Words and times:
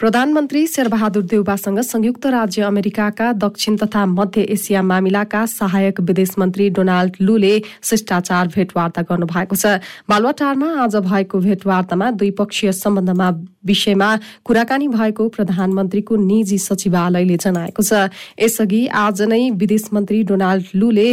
प्रधानमन्त्री 0.00 0.66
शेरबहादुर 0.66 1.22
देउबासँग 1.22 1.78
संयुक्त 1.78 2.26
राज्य 2.26 2.62
अमेरिकाका 2.64 3.32
दक्षिण 3.36 3.76
तथा 3.76 4.04
मध्य 4.08 4.40
एसिया 4.48 4.82
मामिलाका 4.82 5.44
सहायक 5.46 6.00
विदेश 6.00 6.30
मन्त्री 6.38 6.68
डोनाल्ड 6.72 7.16
लूले 7.20 7.60
शिष्टाचार 7.84 8.48
भेटवार्ता 8.48 9.02
गर्नुभएको 9.02 9.56
छ। 9.56 9.76
बालुवाटारमा 10.08 10.68
आज 10.84 10.96
भएको 11.04 11.38
भेटवार्तामा 11.38 12.10
द्विपक्षीय 12.16 12.72
सम्बन्धमा 12.72 13.28
विषयमा 13.66 14.08
कुराकानी 14.44 14.88
भएको 14.88 15.28
प्रधानमन्त्रीको 15.36 16.16
निजी 16.16 16.58
सचिवालयले 16.58 17.36
जनाएको 17.36 17.82
छ। 17.84 18.08
यसअघि 18.40 18.86
आज 19.04 19.22
नै 19.28 19.42
विदेश 19.52 19.88
मन्त्री 19.92 20.22
डोनाल्ड 20.24 20.64
लूले 20.80 21.08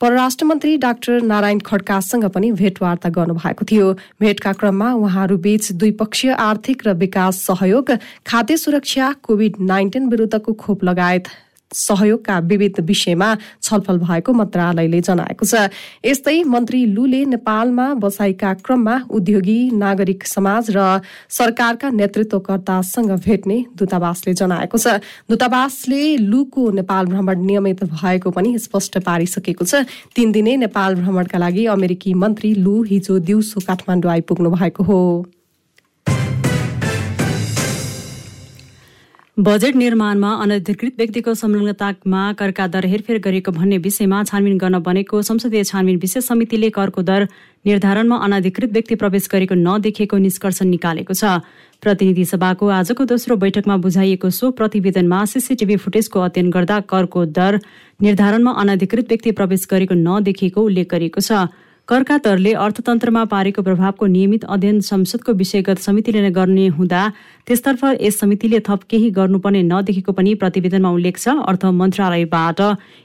परराष्ट्र 0.00 0.44
मन्त्री 0.46 0.76
डाक्टर 0.76 1.20
नारायण 1.20 1.58
खड्कासँग 1.58 2.24
पनि 2.24 2.50
भेटवार्ता 2.52 3.08
गर्नुभएको 3.08 3.64
थियो। 3.64 3.92
भेटका 4.20 4.52
क्रममा 4.52 4.92
उहाँहरूबीच 4.92 5.72
द्विपक्षीय 5.72 6.32
आर्थिक 6.32 6.86
र 6.86 6.94
विकास 6.96 7.42
सहयोग 7.44 7.90
खाद्य 8.26 8.56
सुरक्षा 8.56 9.12
कोविड 9.22 9.60
नाइन्टिन 9.60 10.08
विरूद्धको 10.08 10.52
खोप 10.52 10.84
लगायत 10.84 11.28
सहयोगका 11.72 12.38
विविध 12.40 12.80
विषयमा 12.80 13.36
छलफल 13.62 13.98
भएको 13.98 14.32
मन्त्रालयले 14.32 15.00
जनाएको 15.00 15.46
छ। 15.46 15.70
यस्तै 16.04 16.42
मन्त्री 16.44 16.84
लुले 16.86 17.24
नेपालमा 17.24 17.86
बसाइका 17.94 18.52
क्रममा 18.54 18.96
उद्योगी 19.10 19.58
नागरिक 19.76 20.26
समाज 20.26 20.70
र 20.70 21.00
सरकारका 21.30 21.90
नेतृत्वकर्तासँग 21.90 23.10
भेट्ने 23.24 23.58
दूतावासले 23.76 24.34
जनाएको 24.34 24.78
छ। 24.78 24.98
दूतावासले 25.30 26.02
लुको 26.18 26.70
नेपाल 26.70 27.06
भ्रमण 27.06 27.44
नियमित 27.46 27.84
भएको 27.84 28.30
पनि 28.30 28.58
स्पष्ट 28.58 28.98
पारिसकेको 29.00 29.64
छ। 29.64 29.86
तीन 30.14 30.32
दिने 30.32 30.56
नेपाल 30.56 30.94
भ्रमणका 30.94 31.38
लागि 31.38 31.66
अमेरिकी 31.66 32.14
मन्त्री 32.14 32.54
लु 32.54 32.82
हिजो 32.82 33.18
दिउँसो 33.18 33.60
काठमाडौँ 33.66 34.10
आइपुग्नु 34.12 34.50
भएको 34.50 34.82
हो। 34.84 35.00
बजेट 39.40 39.76
निर्माणमा 39.76 40.30
अनधिकृत 40.42 40.94
व्यक्तिको 40.98 41.32
संलग्नतामा 41.34 42.22
करका 42.38 42.66
दर 42.66 42.86
हेरफेर 42.86 43.18
गरिएको 43.24 43.52
भन्ने 43.52 43.76
विषयमा 43.78 44.22
छानबिन 44.28 44.58
गर्न 44.58 44.78
बनेको 44.84 45.20
संसदीय 45.22 45.64
छानबिन 45.64 45.96
विशेष 45.96 46.24
समितिले 46.24 46.68
करको 46.70 47.02
दर 47.02 47.24
निर्धारणमा 47.64 48.16
अनधिकृत 48.18 48.72
व्यक्ति 48.72 48.94
प्रवेश 49.00 49.28
गरेको 49.32 49.54
नदेखिएको 49.56 50.16
निष्कर्ष 50.18 50.60
निकालेको 50.62 51.14
छ। 51.14 51.40
प्रतिनिधि 51.82 52.24
सभाको 52.26 52.68
आजको 52.68 53.04
दोस्रो 53.06 53.36
बैठकमा 53.40 53.76
बुझाइएको 53.80 54.30
सो 54.30 54.50
प्रतिवेदनमा 54.60 55.24
सीसीटीभी 55.32 55.76
फुटेजको 55.78 56.20
अध्ययन 56.20 56.50
गर्दा 56.50 56.80
करको 56.92 57.24
दर 57.32 57.60
निर्धारणमा 58.00 58.52
अनधिकृत 58.60 59.08
व्यक्ति 59.08 59.32
प्रवेश 59.32 59.66
गरेको 59.72 59.94
नदेखिएको 59.96 60.60
उल्लेख 60.60 60.92
गरिएको 60.92 61.20
छ। 61.22 61.48
करका 61.90 62.16
दरले 62.24 62.52
अर्थतन्त्रमा 62.54 63.24
पारेको 63.26 63.62
प्रभावको 63.66 64.06
नियमित 64.06 64.44
अध्ययन 64.46 64.78
संसदको 64.88 65.32
विषयगत 65.34 65.78
समितिले 65.82 66.20
नै 66.22 66.30
गर्ने 66.30 66.66
हुँदा 66.76 67.00
त्यसतर्फ 67.46 67.82
यस 67.98 68.18
समितिले 68.20 68.60
थप 68.62 68.86
केही 68.86 69.10
गर्नुपर्ने 69.10 69.62
नदेखेको 69.66 70.12
पनि 70.14 70.34
प्रतिवेदनमा 70.38 70.90
उल्लेख 70.94 71.18
छ। 71.18 71.34
अर्थ 71.50 71.64
मन्त्रालयबाट 71.80 72.60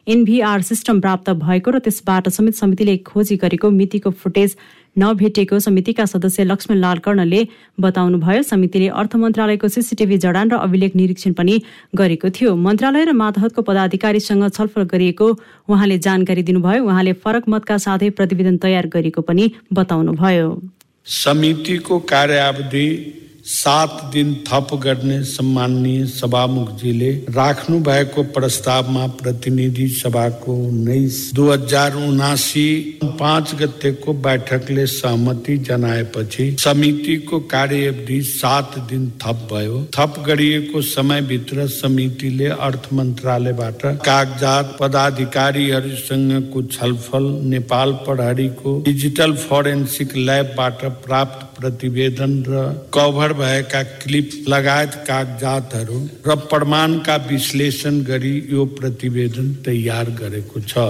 एनभीआर 0.07 0.61
सिस्टम 0.69 1.01
प्राप्त 1.01 1.29
भएको 1.41 1.71
र 1.71 1.79
त्यसबाट 1.81 2.29
समेत 2.29 2.61
समितिले 2.61 2.97
खोजी 3.09 3.35
गरेको 3.41 3.69
मितिको 3.73 4.11
फुटेज 4.21 4.55
नभेटेको 4.97 5.59
समितिका 5.59 6.05
सदस्य 6.05 6.43
लक्ष्मण 6.43 6.77
लाल 6.77 6.97
कर्णले 7.05 7.41
बताउनुभयो 7.79 8.41
समितिले 8.43 8.87
अर्थ 8.89 9.15
मन्त्रालयको 9.15 9.67
सिसिटिभी 9.67 10.17
जडान 10.17 10.51
र 10.51 10.55
अभिलेख 10.57 10.95
निरीक्षण 10.95 11.33
पनि 11.33 11.55
गरेको 11.95 12.29
थियो। 12.29 12.55
मन्त्रालय 12.55 13.05
र 13.05 13.11
मातहतको 13.13 13.61
पदाधिकारीसँग 13.61 14.47
छलफल 14.49 14.83
गरिएको 14.93 15.27
उहाँले 15.69 15.97
जानकारी 15.99 16.43
दिनुभयो। 16.43 16.83
उहाँले 16.85 17.13
फरक 17.19 17.49
मतका 17.49 17.77
साथै 17.77 18.09
प्रतिवेदन 18.15 18.57
तयार 18.57 18.87
गरेको 18.87 19.21
पनि 19.21 19.51
बताउनुभयो। 19.73 20.49
समितिको 21.05 21.99
कार्यावधि 22.09 22.87
सात 23.45 23.99
दिन 24.13 24.33
थप 24.47 24.73
गर्ने 24.83 25.21
सम्माननीय 25.23 26.05
सभामुखजीले 26.07 27.09
राख्नु 27.35 27.79
भएको 27.79 28.23
प्रस्तावमा 28.33 29.05
प्रतिनिधि 29.19 29.87
सभाको 29.95 30.53
उन्नाइस 30.67 31.19
दुई 31.35 31.51
हज़ार 31.51 31.95
उनासी 31.97 32.65
पाँच 33.19 33.53
गतेको 33.55 34.13
बैठकले 34.21 34.85
सहमति 34.87 35.57
जनाएपछि 35.67 36.45
समितिको 36.59 37.39
कार्यवधि 37.51 38.21
सात 38.23 38.79
दिन 38.89 39.09
थप 39.23 39.47
भयो। 39.51 39.83
थप 39.95 40.23
गरिएको 40.27 40.81
समयभित्र 40.81 41.67
समितिले 41.67 42.47
अर्थ 42.47 42.91
मन्त्रालयबाट 42.93 43.85
कागजात 44.05 44.75
पदाधिकारीहरूसँगको 44.79 46.63
छलफल 46.71 47.29
नेपाल 47.53 47.93
प्रहरीको 48.09 48.79
डिजिटल 48.85 49.35
फोरेन्सिक 49.45 50.17
ल्याबबाट 50.17 50.83
प्राप्त 51.05 51.54
प्रतिवेदन 51.57 52.33
र 52.47 52.61
कभर 52.93 53.33
भएका 53.39 53.81
क्लिप 54.03 54.29
लगायत 54.49 54.93
कागजातहरू 55.07 55.99
र 56.27 56.35
प्रमाणका 56.51 57.15
विश्लेषण 57.31 57.99
गरी 58.03 58.35
यो 58.51 58.65
प्रतिवेदन 58.79 59.51
तयार 59.65 60.15
गरेको 60.21 60.59
छ। 60.61 60.87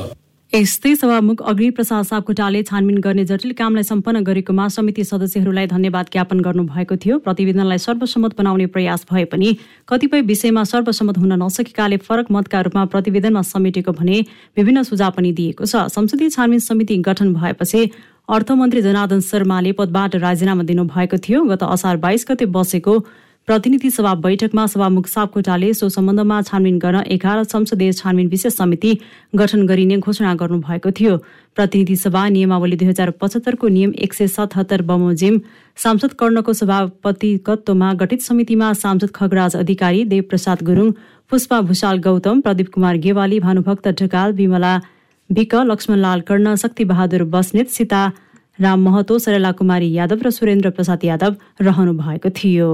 यस्तै 0.54 0.94
सभामुख 0.96 1.42
अग्नि 1.52 1.70
प्रसाद 1.78 2.06
सापकोटाले 2.06 2.62
छानबिन 2.64 2.98
गर्ने 3.06 3.24
जटिल 3.25 3.52
कामलाई 3.59 3.84
सम्पन्न 3.84 4.20
गरेकोमा 4.24 4.68
समिति 4.68 5.04
सदस्यहरूलाई 5.04 5.68
धन्यवाद 5.68 6.06
ज्ञापन 6.12 6.40
गर्नुभएको 6.40 6.96
थियो। 6.96 7.18
प्रतिवेदनलाई 7.25 7.78
सर्वसम्मत 7.78 8.38
बनाउने 8.38 8.66
प्रयास 8.72 9.06
भए 9.12 9.25
पनि 9.34 9.50
कतिपय 9.90 10.22
विषयमा 10.31 10.64
सर्वसम्मत 10.64 11.18
हुन 11.18 11.34
नसकेकाले 11.44 11.98
फरक 12.08 12.31
मतका 12.31 12.62
रूपमा 12.62 12.86
प्रतिवेदनमा 12.94 13.42
समेटेको 13.44 13.92
भने 13.92 14.22
विभिन्न 14.58 14.84
सुझाव 14.84 15.12
पनि 15.12 15.31
दिएको 15.34 15.66
छ। 15.66 15.92
संसदीय 15.92 16.30
छानबिन 16.30 16.59
समिति 16.64 16.98
गठन 17.04 17.34
भएपछि 17.36 17.81
अर्थमन्त्री 18.30 18.81
जनार्दन 18.81 19.19
शर्माले 19.22 19.72
पदबाट 19.72 20.16
राजीनामा 20.18 20.63
दिनुभएको 20.63 21.18
थियो। 21.18 21.44
गत 21.46 21.63
असार 21.63 21.97
बाइस 21.97 22.25
गते 22.30 22.46
बसेको 22.50 22.94
प्रतिनिधि 23.47 23.90
सभा 23.91 24.13
बैठकमा 24.18 24.66
सभामुख 24.68 25.08
सापकोटाले 25.08 25.74
सो 25.74 25.90
सम्बन्धमा 25.90 26.41
छानबिन 26.41 26.78
गर्न 26.80 27.02
एघार 27.16 27.44
संसदीय 27.46 27.91
छानबिन 27.94 28.28
विशेष 28.28 28.53
समिति 28.53 28.97
गठन 29.36 29.66
गरिने 29.68 29.97
घोषणा 29.97 30.34
गर्नुभएको 30.36 30.91
थियो। 30.91 31.18
प्रतिनिधि 31.58 31.96
सभा 31.96 32.28
नियमावली 32.30 32.75
दुई 32.75 32.88
हजार 32.88 33.12
पचहत्तरको 33.22 33.68
नियम 33.68 33.94
एक 34.02 34.13
सय 34.13 34.28
सतहत्तर 34.28 34.81
बमोजिम 34.90 35.40
सांसद 35.78 36.13
कर्णको 36.19 36.53
सभापतित्वमा 36.53 37.94
गठित 38.02 38.22
समितिमा 38.22 38.74
सांसद 38.74 39.12
खगराज 39.16 39.56
अधिकारी 39.56 40.03
देवप्रसाद 40.09 40.63
गुरुङ 40.63 40.92
पुष्पा 41.31 41.62
भूषाल 41.62 42.02
गौतम 42.02 42.42
प्रदीप 42.42 42.74
कुमार 42.74 42.96
गेवाली 43.06 43.40
भानुभक्त 43.40 43.88
ढकाल 44.02 44.34
विमला 44.34 44.78
विक 45.30 45.56
लक्ष्मणलाल 45.56 46.19
कर्ण 46.22 46.53
शक्तिबहादुर 46.56 47.24
बस्नेत 47.24 47.69
सीता 47.69 48.09
राम 48.62 48.84
महतो 48.86 49.18
सरला 49.18 49.52
कुमारी 49.52 49.91
यादव 49.94 50.22
र 50.25 50.30
सुरेन्द्र 50.30 50.69
प्रसाद 50.69 51.03
यादव 51.03 51.36
रहनु 51.62 51.94
भएको 51.97 52.30
थियो। 52.30 52.69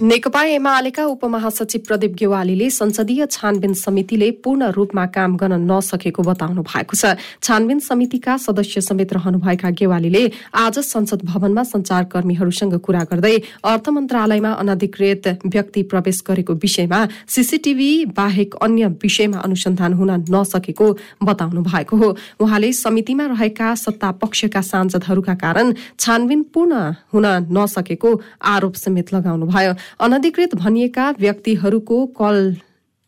नेकपा 0.00 0.42
एमालेका 0.46 1.04
उपमहासचिव 1.04 1.80
प्रदीप 1.86 2.12
गेवालीले 2.18 2.68
संसदीय 2.70 3.24
छानबिन 3.30 3.72
समितिले 3.76 4.30
पूर्ण 4.40 4.70
रूपमा 4.72 5.04
काम 5.12 5.36
गर्न 5.36 5.60
नसकेको 5.70 6.22
बताउनु 6.24 6.62
भएको 6.64 6.96
छ। 6.96 7.20
छानबिन 7.44 7.78
समितिका 7.84 8.36
सदस्य 8.40 8.80
समेत 8.80 9.12
रहनुभएका 9.12 9.70
गेवालीले 9.76 10.22
आज 10.56 10.78
संसद 10.80 11.20
भवनमा 11.24 11.62
संचारकर्मीहरूसँग 11.64 12.74
कुरा 12.80 13.02
गर्दै 13.12 13.36
अर्थ 13.60 13.88
मन्त्रालयमा 13.90 14.52
अनधिकृत 14.54 15.28
व्यक्ति 15.44 15.82
प्रवेश 15.92 16.22
गरेको 16.24 16.54
विषयमा 16.56 17.00
सीसीटीभी 17.28 17.90
बाहेक 18.16 18.56
अन्य 18.56 18.88
विषयमा 19.04 19.44
अनुसन्धान 19.44 19.92
हुन 20.00 20.10
नसकेको 20.32 20.88
बताउनु 21.28 21.60
भएको 21.68 21.96
हो। 21.96 22.08
उहाँले 22.40 22.72
समितिमा 22.80 23.26
रहेका 23.36 23.74
सत्ता 23.76 24.10
पक्षका 24.16 24.60
सांसदहरूका 24.64 25.34
कारण 25.44 25.74
छानबिन 26.00 26.42
पूर्ण 26.56 26.72
हुन 27.12 27.26
नसकेको 27.52 28.16
आरोप 28.48 28.74
समेत 28.80 29.14
लगाउनुभयो। 29.14 29.72
अनधिकृत 30.00 30.54
भनिएका 30.54 31.10
व्यक्तिहरूको 31.18 32.06
कल 32.20 32.56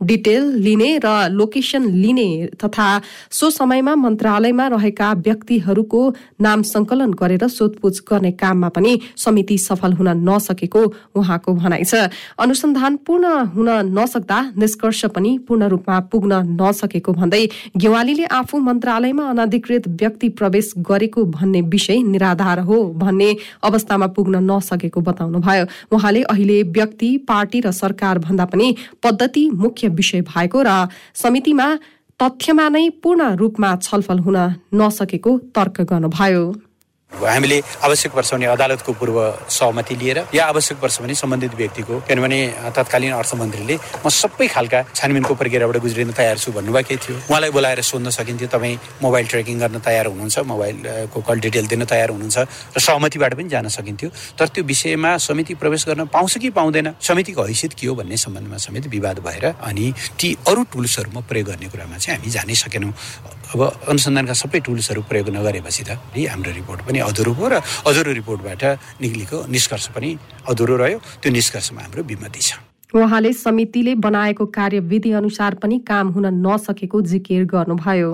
डिटेल 0.02 0.44
लिने 0.58 0.90
र 1.04 1.08
लोकेसन 1.30 1.84
लिने 1.94 2.28
तथा 2.56 2.88
सो 3.30 3.50
समयमा 3.52 3.94
मन्त्रालयमा 3.96 4.66
रहेका 4.68 5.12
व्यक्तिहरूको 5.22 6.02
नाम 6.40 6.62
संकलन 6.64 7.12
गरेर 7.14 7.46
सोधपुछ 7.48 8.00
गर्ने 8.10 8.32
काममा 8.34 8.68
पनि 8.68 8.98
समिति 9.16 9.58
सफल 9.58 9.92
हुन 9.92 10.08
नसकेको 10.28 10.82
उहाँको 11.14 11.54
भनाइ 11.54 11.84
छ। 11.84 12.08
अनुसन्धान 12.38 12.96
पूर्ण 13.06 13.26
हुन 13.54 13.68
नसक्दा 13.98 14.40
निष्कर्ष 14.58 15.04
पनि 15.14 15.36
पूर्ण 15.48 15.68
रूपमा 15.68 15.98
पुग्न 16.12 16.42
नसकेको 16.60 17.12
भन्दै 17.12 17.46
गेवालीले 17.76 18.24
आफू 18.32 18.58
मन्त्रालयमा 18.60 19.28
अनधिकृत 19.30 19.88
व्यक्ति 20.00 20.28
प्रवेश 20.38 20.72
गरेको 20.88 21.24
भन्ने 21.32 21.60
विषय 21.68 22.02
निराधार 22.04 22.60
हो 22.60 22.82
भन्ने 22.96 23.30
अवस्थामा 23.62 24.06
पुग्न 24.16 24.42
नसकेको 24.50 25.00
बताउनुभयो। 25.00 25.66
उहाँले 25.92 26.22
अहिले 26.24 26.62
व्यक्ति 26.72 27.16
पार्टी 27.28 27.60
र 27.60 27.70
सरकार 27.72 28.18
भन्दा 28.18 28.44
पनि 28.44 28.74
पद्धति 29.02 29.48
मुख्य 29.54 29.88
विषय 29.92 30.20
भएको 30.22 30.62
र 30.62 30.70
समितिमा 31.14 31.68
तथ्यमा 32.20 32.66
नै 32.68 32.88
पूर्ण 33.02 33.22
रूपमा 33.36 33.70
छलफल 33.76 34.18
हुन 34.18 34.38
नसकेको 34.74 35.30
तर्क 35.54 35.80
गर्नुभयो। 35.90 36.44
हामीले 37.12 37.60
आवश्यक 37.84 38.12
पर्छ 38.12 38.34
भने 38.34 38.46
अदालतको 38.46 38.92
पूर्व 38.92 39.18
सहमति 39.48 39.94
लिएर 39.96 40.18
या 40.34 40.44
आवश्यक 40.46 40.78
पर्छ 40.80 41.00
भने 41.02 41.14
सम्बन्धित 41.14 41.54
व्यक्तिको 41.54 42.00
किनभने 42.08 42.38
तत्कालीन 42.76 43.12
अर्थमन्त्रीले 43.12 43.76
म 44.04 44.08
सबै 44.08 44.46
खालका 44.48 44.82
छानबिनको 44.94 45.34
प्रक्रियाबाट 45.34 45.76
गुज्रिन 45.84 46.10
तयार 46.12 46.36
छु 46.38 46.52
भन्नुभएकै 46.52 46.96
थियो। 46.96 47.16
उहाँलाई 47.30 47.50
बोलाएर 47.50 47.80
सोध्न 47.82 48.10
सकिन्थ्यो 48.10 48.48
तपाईँ 48.48 48.76
मोबाइल 49.02 49.26
ट्रेकिङ 49.32 49.58
गर्न 49.58 49.78
तयार 49.86 50.06
हुनुहुन्छ 50.06 50.38
मोबाइलको 50.52 51.20
कल 51.20 51.38
डिटेल 51.40 51.66
दिन 51.66 51.84
तयार 51.84 52.10
हुनुहुन्छ 52.10 52.38
र 52.76 52.80
सहमतिबाट 52.80 53.34
पनि 53.38 53.48
जान 53.48 53.68
सकिन्थ्यो। 53.68 54.08
तर 54.38 54.46
त्यो 54.54 54.64
विषयमा 54.64 55.16
समिति 55.18 55.54
प्रवेश 55.62 55.86
गर्न 55.88 56.06
पाउँछ 56.10 56.38
कि 56.38 56.50
पाउँदैन 56.50 56.94
समितिको 57.00 57.42
हैसियत 57.42 57.72
के 57.78 57.86
हो 57.86 57.94
भन्ने 57.94 58.16
सम्बन्धमा 58.16 58.56
समेत 58.66 58.86
विवाद 58.88 59.18
भएर 59.20 59.44
अनि 59.62 59.92
ती 60.18 60.28
अरू 60.48 60.62
टुल्सहरूमा 60.72 61.20
प्रयोग 61.28 61.46
गर्ने 61.48 61.68
कुरामा 61.70 61.96
चाहिँ 61.98 62.18
हामी 62.18 62.30
जानै 62.30 62.54
सकेनौँ। 62.64 62.92
अब 63.52 63.60
अनुसन्धानका 63.92 64.32
सबै 64.32 64.60
टुल्सहरू 64.66 65.02
प्रयोग 65.10 65.28
नगरेपछि 65.36 65.82
त 65.84 66.00
हाम्रो 66.32 66.50
रिपोर्ट 66.52 66.80
पनि 66.88 66.98
अधुरो 67.02 67.32
भयो 67.34 67.48
र 67.48 67.54
अधुरो 67.86 68.12
रिपोर्टबाट 68.12 68.62
निक्लेको 69.02 69.36
निष्कर्ष 69.50 69.86
पनि 69.94 70.10
अधुरो 70.48 70.76
रह्यो। 70.76 70.98
त्यो 71.22 71.30
निष्कर्षमा 71.32 71.80
हाम्रो 71.82 72.02
विमति 72.02 72.40
छ। 72.40 72.50
उहाँले 72.94 73.32
समितिले 73.32 73.94
बनाएको 73.96 74.44
कार्यविधि 74.52 75.10
अनुसार 75.12 75.54
पनि 75.62 75.78
काम 75.80 76.06
हुन 76.12 76.26
नसकेको 76.46 77.00
जिकिर 77.00 77.44
गर्नुभयो। 77.48 78.12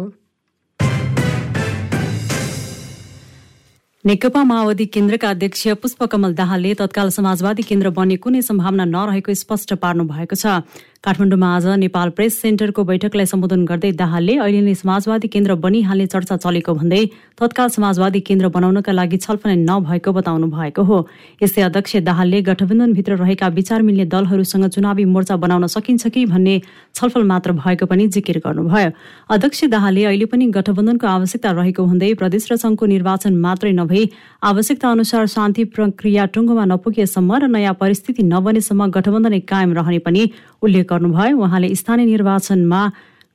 नेकपा 4.05 4.43
माओवादी 4.44 4.87
केन्द्रका 4.87 5.31
अध्यक्ष 5.31 5.67
पुष्पकमल 5.82 6.32
दाहालले 6.35 6.75
तत्काल 6.75 7.08
समाजवादी 7.11 7.62
केन्द्र 7.62 7.90
बन्ने 7.90 8.17
कुनै 8.17 8.40
सम्भावना 8.40 8.85
नरहेको 8.87 9.35
स्पष्ट 9.35 9.75
पार्नु 9.82 10.05
भएको 10.06 10.37
छ। 10.38 10.62
काठमाडौँमा 11.05 11.49
आज 11.56 11.67
नेपाल 11.79 12.11
प्रेस 12.11 12.41
सेन्टरको 12.43 12.83
बैठकलाई 12.85 13.27
सम्बोधन 13.27 13.65
गर्दै 13.65 13.91
दाहालले 13.99 14.35
अहिले 14.37 14.61
नै 14.61 14.73
समाजवादी 14.75 15.29
केन्द्र 15.31 15.55
बनिहाल्ने 15.56 16.06
चर्चा 16.11 16.37
चलेको 16.37 16.73
भन्दै 16.75 16.99
तत्काल 17.39 17.69
समाजवादी 17.71 18.21
केन्द्र 18.21 18.49
बनाउनका 18.50 18.93
लागि 18.93 19.17
छलफल 19.17 19.50
नभएको 19.61 20.12
बताउनु 20.12 20.47
भएको 20.50 20.83
हो। 20.83 20.99
यस्तै 21.43 21.62
अध्यक्ष 21.62 21.97
दाहालले 22.03 22.41
गठबन्धनभित्र 22.49 23.17
रहेका 23.23 23.49
विचार 23.59 23.83
मिल्ने 23.83 24.05
दलहरूसँग 24.15 24.67
चुनावी 24.75 25.05
मोर्चा 25.15 25.37
बनाउन 25.39 25.67
सकिन्छ 25.69 26.06
कि 26.09 26.25
भन्ने 26.27 26.56
छलफल 26.95 27.23
मात्र 27.31 27.53
भएको 27.55 27.87
पनि 27.87 28.09
जिकिर 28.19 28.43
गर्नुभयो। 28.45 28.91
अध्यक्ष 29.31 29.65
दाहालले 29.71 30.05
अहिले 30.05 30.27
पनि 30.35 30.50
गठबन्धनको 30.59 31.06
आवश्यकता 31.06 31.50
रहेको 31.61 31.83
हुँदै 31.85 32.12
प्रदेश 32.19 32.50
र 32.50 32.56
संघको 32.59 32.91
निर्वाचन 32.95 33.39
मात्रै 33.47 33.73
नभई 33.79 34.05
आवश्यकता 34.50 34.91
अनुसार 34.91 35.27
शान्ति 35.37 35.65
प्रक्रिया 35.79 36.27
टुङ्गोमा 36.35 36.65
नपुगेसम्म 36.75 37.31
र 37.39 37.55
नयाँ 37.55 37.79
परिस्थिति 37.81 38.29
नबनेसम्म 38.35 38.91
गठबन्धनै 38.99 39.41
कायम 39.47 39.79
रहने 39.79 39.99
पनि 40.03 40.23
उल्लेख 40.62 40.87
गर्नुभयो 40.90 41.37
उहाँले 41.38 41.75
स्थानीय 41.75 42.06
निर्वाचनमा 42.06 42.81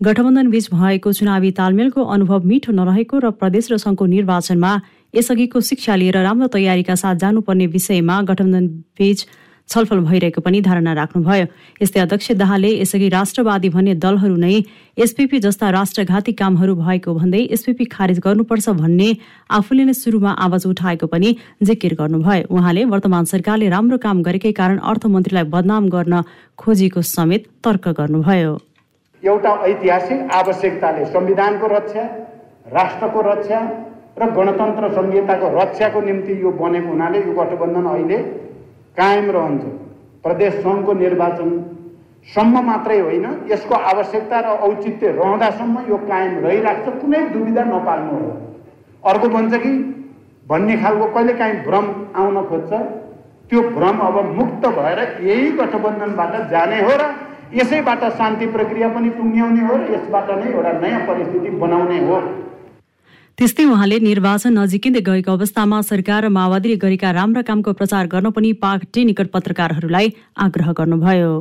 गठबन्धन 0.01 0.49
बीच 0.49 0.67
भएको 0.73 1.11
चुनावी 1.13 1.51
तालमेलको 1.51 2.03
अनुभव 2.05 2.45
मिठो 2.45 2.71
नरहेको 2.73 3.19
र 3.19 3.29
प्रदेश 3.39 3.71
र 3.71 3.77
संघको 3.77 4.05
निर्वाचनमा 4.07 4.71
यसअघिको 5.13 5.59
शिक्षा 5.61 5.95
लिएर 5.95 6.17
राम्रो 6.19 6.47
तयारीका 6.49 6.95
साथ 6.95 7.15
जानुपर्ने 7.23 7.67
विषयमा 7.69 8.21
गठबन्धन 8.29 8.67
बीच 8.97 9.25
छलफल 9.69 9.99
भइरहेको 10.05 10.41
पनि 10.41 10.59
धारणा 10.61 10.93
राख्नुभयो। 10.93 11.45
यस्तै 11.81 11.99
अध्यक्ष 11.99 12.31
दाहालले 12.37 12.71
यसअघि 12.81 13.09
राष्ट्रवादी 13.09 13.69
भन्ने 13.69 13.93
दलहरू 13.95 14.35
नै 14.35 14.55
एसपीपी 14.97 15.39
जस्ता 15.39 15.69
राष्ट्रघाती 15.69 16.31
कामहरू 16.33 16.75
भएको 16.75 17.13
भन्दै 17.13 17.41
एसपीपी 17.55 17.85
खारेज 17.89 18.19
गर्नुपर्छ 18.25 18.69
भन्ने 18.81 19.09
आफूले 19.49 19.83
नै 19.83 19.93
सुरुमा 19.93 20.31
आवाज 20.45 20.65
उठाएको 20.67 21.07
पनि 21.07 21.29
जिकिर 21.63 21.93
गर्नुभयो। 22.01 22.45
उहाँले 22.49 22.83
वर्तमान 22.93 23.25
सरकारले 23.31 23.69
राम्रो 23.69 23.97
काम 24.03 24.21
गरेकै 24.21 24.51
कारण 24.53 24.77
अर्थमन्त्रीलाई 24.83 25.49
बदनाम 25.49 25.89
गर्न 25.89 26.21
खोजेको 26.59 27.01
समेत 27.01 27.49
तर्क 27.63 27.87
गर्नुभयो। 27.97 28.53
एउटा 29.23 29.51
ऐतिहासिक 29.65 30.19
आवश्यकताले 30.33 31.05
संविधानको 31.07 31.67
रक्षा 31.73 32.03
राष्ट्रको 32.69 33.19
रक्षा 33.31 33.59
र 34.13 34.23
गणतन्त्र 34.37 34.89
संहिताको 34.93 35.47
रक्षाको 35.57 36.01
निम्ति 36.01 36.33
यो 36.41 36.49
बनेको 36.53 36.87
हुनाले 36.87 37.19
यो 37.19 37.31
गठबन्धन 37.33 37.85
अहिले 37.89 38.17
कायम 38.97 39.29
रहन्छ। 39.31 39.63
प्रदेश 40.23 40.53
सङ्घको 40.63 40.93
निर्वाचनसम्म 40.95 42.55
मात्रै 42.65 42.99
होइन 42.99 43.25
यसको 43.51 43.75
आवश्यकता 43.91 44.39
र 44.39 44.47
औचित्य 44.67 45.11
रहँदासम्म 45.13 45.75
यो 45.89 45.97
कायम 46.09 46.33
रहिरहेको 46.45 46.91
छ 46.91 47.01
कुनै 47.01 47.21
दुविधा 47.33 47.63
नपाल्नु 47.71 48.13
हो 48.19 48.29
अर्को 49.03 49.27
भन्छ 49.29 49.53
कि 49.63 49.71
भन्ने 50.45 50.75
खालको 50.77 51.05
कहिले 51.15 51.33
काहीँ 51.33 51.57
भ्रम 51.65 51.85
आउन 52.15 52.37
खोज्छ। 52.49 52.71
त्यो 53.49 53.61
भ्रम 53.69 53.97
अब 53.99 54.15
मुक्त 54.35 54.63
भएर 54.77 54.99
यही 55.23 55.49
गठबन्धनबाट 55.57 56.33
जाने 56.51 56.79
हो 56.81 56.93
र 57.01 57.03
यसैबाट 57.53 58.03
शान्ति 58.17 58.45
प्रक्रिया 58.53 58.87
पनि 58.95 59.09
टुङ्ग्याउने 59.17 59.63
हो 59.67 59.75
र 59.75 59.93
यसबाट 59.93 60.29
नै 60.39 60.47
एउटा 60.51 60.71
नयाँ 60.79 61.01
परिस्थिति 61.07 61.49
बनाउने 61.63 61.99
हो। 62.07 62.17
त्यस्तै 63.37 63.63
उहाँले 63.65 63.97
निर्वाचन 63.99 64.53
नजिकिँदै 64.57 65.01
गएको 65.05 65.31
अवस्थामा 65.33 65.77
सरकार 65.89 66.21
र 66.25 66.29
माओवादीले 66.29 66.75
गरेका 66.83 67.09
राम्रा 67.17 67.41
कामको 67.49 67.73
प्रचार 67.79 68.05
गर्न 68.13 68.29
पनि 68.29 68.51
पार्टी 68.61 69.05
निकट 69.09 69.27
पत्रकारहरूलाई 69.33 70.07
आग्रह 70.45 70.67
गर्नुभयो। 70.77 71.31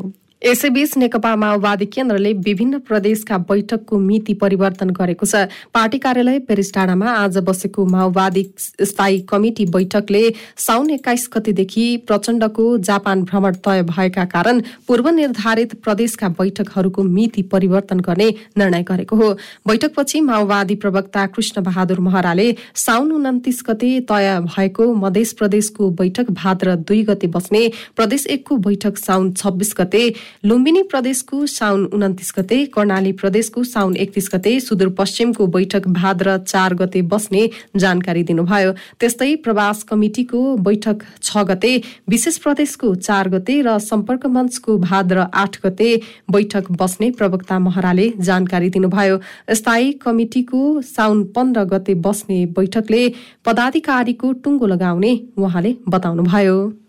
यसैबीच 0.42 0.96
नेकपा 0.96 1.34
माओवादी 1.36 1.86
केन्द्रले 1.86 2.32
विभिन्न 2.36 2.78
प्रदेशका 2.82 3.36
बैठकको 3.40 3.98
मिति 3.98 4.34
परिवर्तन 4.34 4.88
गरेको 4.90 5.26
छ। 5.26 5.46
पार्टी 5.70 5.98
कार्यालय 5.98 6.38
पेरिसटाडामा 6.48 7.10
आज 7.12 7.38
बसेको 7.40 7.84
माओवादी 7.86 8.42
स्थायी 8.58 9.20
कमिटी 9.22 9.66
बैठकले 9.70 10.22
साउन 10.58 10.90
एक्काइस 10.90 11.28
गतेदेखि 11.34 11.84
प्रचण्डको 12.06 12.64
जापान 12.80 13.22
भ्रमण 13.22 13.54
तय 13.62 13.82
भएका 13.84 14.24
कारण 14.34 14.60
पूर्व 14.88 15.08
निर्धारित 15.10 15.74
प्रदेशका 15.78 16.28
बैठकहरूको 16.34 17.02
मिति 17.04 17.42
परिवर्तन 17.54 18.00
गर्ने 18.00 18.28
निर्णय 18.58 18.82
गरेको 18.82 19.16
हो। 19.16 19.30
बैठकपछि 19.66 20.20
माओवादी 20.22 20.74
प्रवक्ता 20.82 21.26
कृष्ण 21.38 21.62
बहादुर 21.62 22.00
महराले 22.00 22.48
साउन 22.86 23.12
उन्तिस 23.12 23.62
गते 23.70 23.92
तय 24.10 24.40
भएको 24.48 24.92
मध्य 24.96 25.24
प्रदेशको 25.38 25.90
बैठक 26.02 26.30
भाद्र 26.34 26.76
दुई 26.82 27.02
गते 27.04 27.26
बस्ने 27.30 27.62
प्रदेश 27.96 28.26
एकको 28.32 28.56
बैठक 28.66 28.98
साउन 28.98 29.32
छब्बीस 29.34 29.74
गते 29.78 30.04
लुम्बिनी 30.44 30.82
प्रदेशको 30.84 31.46
साउन 31.48 31.84
उन्तिस 31.94 32.32
गते 32.36 32.64
कर्णाली 32.74 33.12
प्रदेशको 33.14 33.64
साउन 33.64 33.96
एकतिस 33.96 34.28
गते 34.34 34.58
सुदूरपश्चिमको 34.60 35.46
बैठक 35.48 35.88
भाद्र 35.90 36.36
चार 36.44 36.74
गते 36.74 37.02
बस्ने 37.12 37.48
जानकारी 37.76 38.22
दिनुभयो। 38.24 38.72
त्यस्तै 39.00 39.34
प्रवास 39.44 39.82
कमिटिको 39.84 40.40
बैठक 40.60 41.02
छ 41.22 41.44
गते 41.48 41.72
विशेष 42.10 42.38
प्रदेशको 42.38 42.94
चार 42.96 43.28
गते 43.28 43.60
र 43.62 43.78
सम्पर्क 43.80 44.26
मञ्चको 44.28 44.78
भाद्र 44.80 45.26
आठ 45.34 45.58
गते 45.64 45.90
बैठक 46.30 46.70
बस्ने 46.82 47.10
प्रवक्ता 47.12 47.58
महराले 47.60 48.10
जानकारी 48.20 48.68
दिनुभयो। 48.70 49.18
स्थायी 49.52 49.92
कमिटिको 50.02 50.60
साउन 50.82 51.24
पन्ध्र 51.34 51.64
गते 51.72 51.94
बस्ने 52.02 52.44
बैठकले 52.58 53.02
पदाधिकारीको 53.44 54.32
टुङ्गो 54.44 54.66
लगाउने 54.66 55.12
उहाँले 55.38 55.76
बताउनुभयो। 55.88 56.81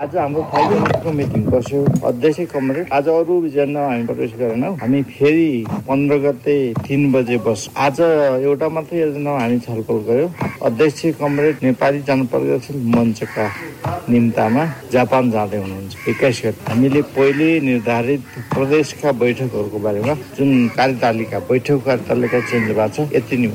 आज 0.00 0.14
हाम्रो 0.16 0.42
फाइभ 0.50 1.06
मिटिङ 1.14 1.44
बस्यो। 1.50 1.78
अध्यक्ष 2.06 2.40
कमरेड 2.50 2.92
आज 2.94 3.08
अरु 3.08 3.34
एजेन्डा 3.46 3.80
हामी 3.82 4.04
प्रवेश 4.06 4.32
गरेन। 4.38 4.64
हामी 4.80 5.02
फेरि 5.02 5.64
पन्ध्र 5.88 6.18
गते 6.22 6.54
तिन 6.86 7.10
बजे 7.12 7.38
बस 7.46 7.68
आज 7.76 8.00
एउटा 8.00 8.68
मात्रै 8.74 9.00
एजेन्डा 9.08 9.30
हामी 9.38 9.58
छलफल 9.66 9.98
गर्यो। 10.08 10.28
अध्यक्ष 10.66 11.02
कमरेड 11.20 11.56
नेपाली 11.62 12.00
जनप्रगतिशील 12.06 12.78
मञ्चका 12.94 13.48
निम्तामा 14.08 14.64
जापान 14.92 15.30
जाँदै 15.30 15.58
हुनुहुन्छ। 15.58 16.08
एक्काइस 16.08 16.42
गते। 16.44 16.70
हामीले 16.70 17.02
पहिले 17.18 17.50
निर्धारित 17.66 18.22
प्रदेशका 18.54 19.12
बैठकहरूको 19.18 19.78
बारेमा 19.88 20.14
जुन 20.38 20.54
कार्यतालिका 20.78 21.38
बैठक 21.50 21.84
कार्यतालिका 21.90 22.40
चेन्ज 22.46 22.70
भएको 22.70 22.88
छ 22.94 23.10
यति 23.16 23.36
नै 23.36 23.50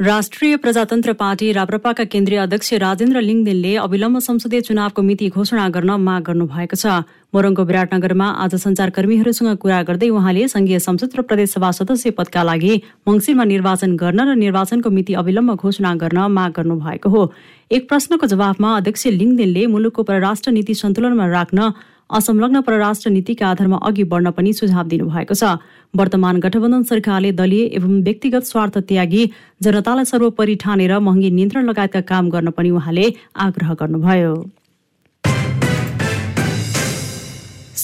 राष्ट्रिय 0.00 0.56
प्रजातन्त्र 0.56 1.12
पार्टी 1.12 1.50
राप्रपाका 1.52 2.04
केन्द्रीय 2.04 2.38
अध्यक्ष 2.40 2.72
राजेन्द्र 2.74 3.20
लिङदेनले 3.20 3.74
अविलम्ब 3.76 4.18
संसदीय 4.18 4.60
चुनावको 4.60 5.02
मिति 5.02 5.28
घोषणा 5.28 5.68
गर्न 5.68 5.90
माग 6.00 6.22
गर्नुभएको 6.24 6.76
छ। 6.76 7.04
मोरङको 7.34 7.64
विराटनगरमा 7.64 8.28
आज 8.40 8.54
संचारकर्मीहरूसँग 8.64 9.56
कुरा 9.60 9.82
गर्दै 9.82 10.08
उहाँले 10.08 10.46
संघीय 10.48 10.78
संसद 10.80 11.16
र 11.16 11.22
प्रदेशसभा 11.28 11.70
सदस्य 11.80 12.10
पदका 12.16 12.42
लागि 12.42 12.72
मङ्सिरमा 13.08 13.44
निर्वाचन 13.44 13.96
गर्न 14.00 14.20
र 14.24 14.40
निर्वाचनको 14.40 14.88
मिति 14.88 15.20
अविलम्ब 15.20 15.54
घोषणा 15.60 15.94
गर्न 16.00 16.18
माग 16.32 16.50
गर्नुभएको 16.56 17.08
हो। 17.10 17.22
एक 17.68 17.88
प्रश्नको 17.88 18.26
जवाफमा 18.32 18.76
अध्यक्ष 18.76 19.06
लिङदेनले 19.20 19.66
मुलुकको 19.68 20.02
परराष्ट्र 20.08 20.50
नीति 20.50 20.74
सन्तुलनमा 20.80 21.28
राख्न 21.28 21.72
असंलग्न 22.10 22.60
परराष्ट्र 22.66 23.10
नीतिका 23.10 23.46
आधारमा 23.46 23.78
अघि 23.82 24.02
बढ्न 24.12 24.30
पनि 24.36 24.52
सुझाव 24.52 24.86
दिनुभएको 24.88 25.34
छ। 25.34 25.44
वर्तमान 25.94 26.36
गठबन्धन 26.40 26.82
सरकारले 26.90 27.30
दलीय 27.32 27.64
एवं 27.78 28.00
व्यक्तिगत 28.02 28.44
स्वार्थ 28.46 28.78
त्यागी 28.88 29.22
जनतालाई 29.62 30.04
सर्वोपरि 30.04 30.54
ठानेर 30.62 30.98
महँगी 30.98 31.30
नियन्त्रण 31.30 31.64
लगायतका 31.70 32.00
काम 32.10 32.28
गर्न 32.30 32.50
पनि 32.56 32.70
उहाँले 32.70 33.06
आग्रह 33.46 33.74
गर्नुभयो। 33.80 34.34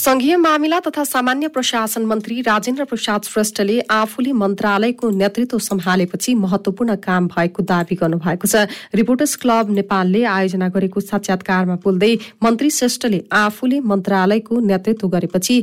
संघीय 0.07 0.37
मामिला 0.37 0.79
तथा 0.81 1.03
सामान्य 1.05 1.49
प्रशासन 1.49 2.05
मन्त्री 2.07 2.41
राजेन्द्र 2.47 2.85
प्रसाद 2.85 3.23
श्रेष्ठले 3.25 3.79
आफूले 3.91 4.33
मन्त्रालयको 4.33 5.11
नेतृत्व 5.11 5.59
सम्हालेपछि 5.59 6.35
महत्वपूर्ण 6.43 6.95
काम 7.07 7.27
भएको 7.27 7.63
दावी 7.67 7.95
गर्नुभएको 8.03 8.47
छ। 8.47 8.71
रिपोर्टर्स 8.95 9.35
क्लब 9.43 9.75
नेपालले 9.75 10.23
आयोजना 10.31 10.69
गरेको 10.71 11.01
साक्षात्कारमा 11.11 11.77
बोल्दै 11.83 12.15
मन्त्री 12.43 12.71
श्रेष्ठले 12.79 13.21
आफूले 13.35 13.81
मन्त्रालयको 13.83 14.61
नेतृत्व 14.71 15.09
गरेपछि 15.09 15.57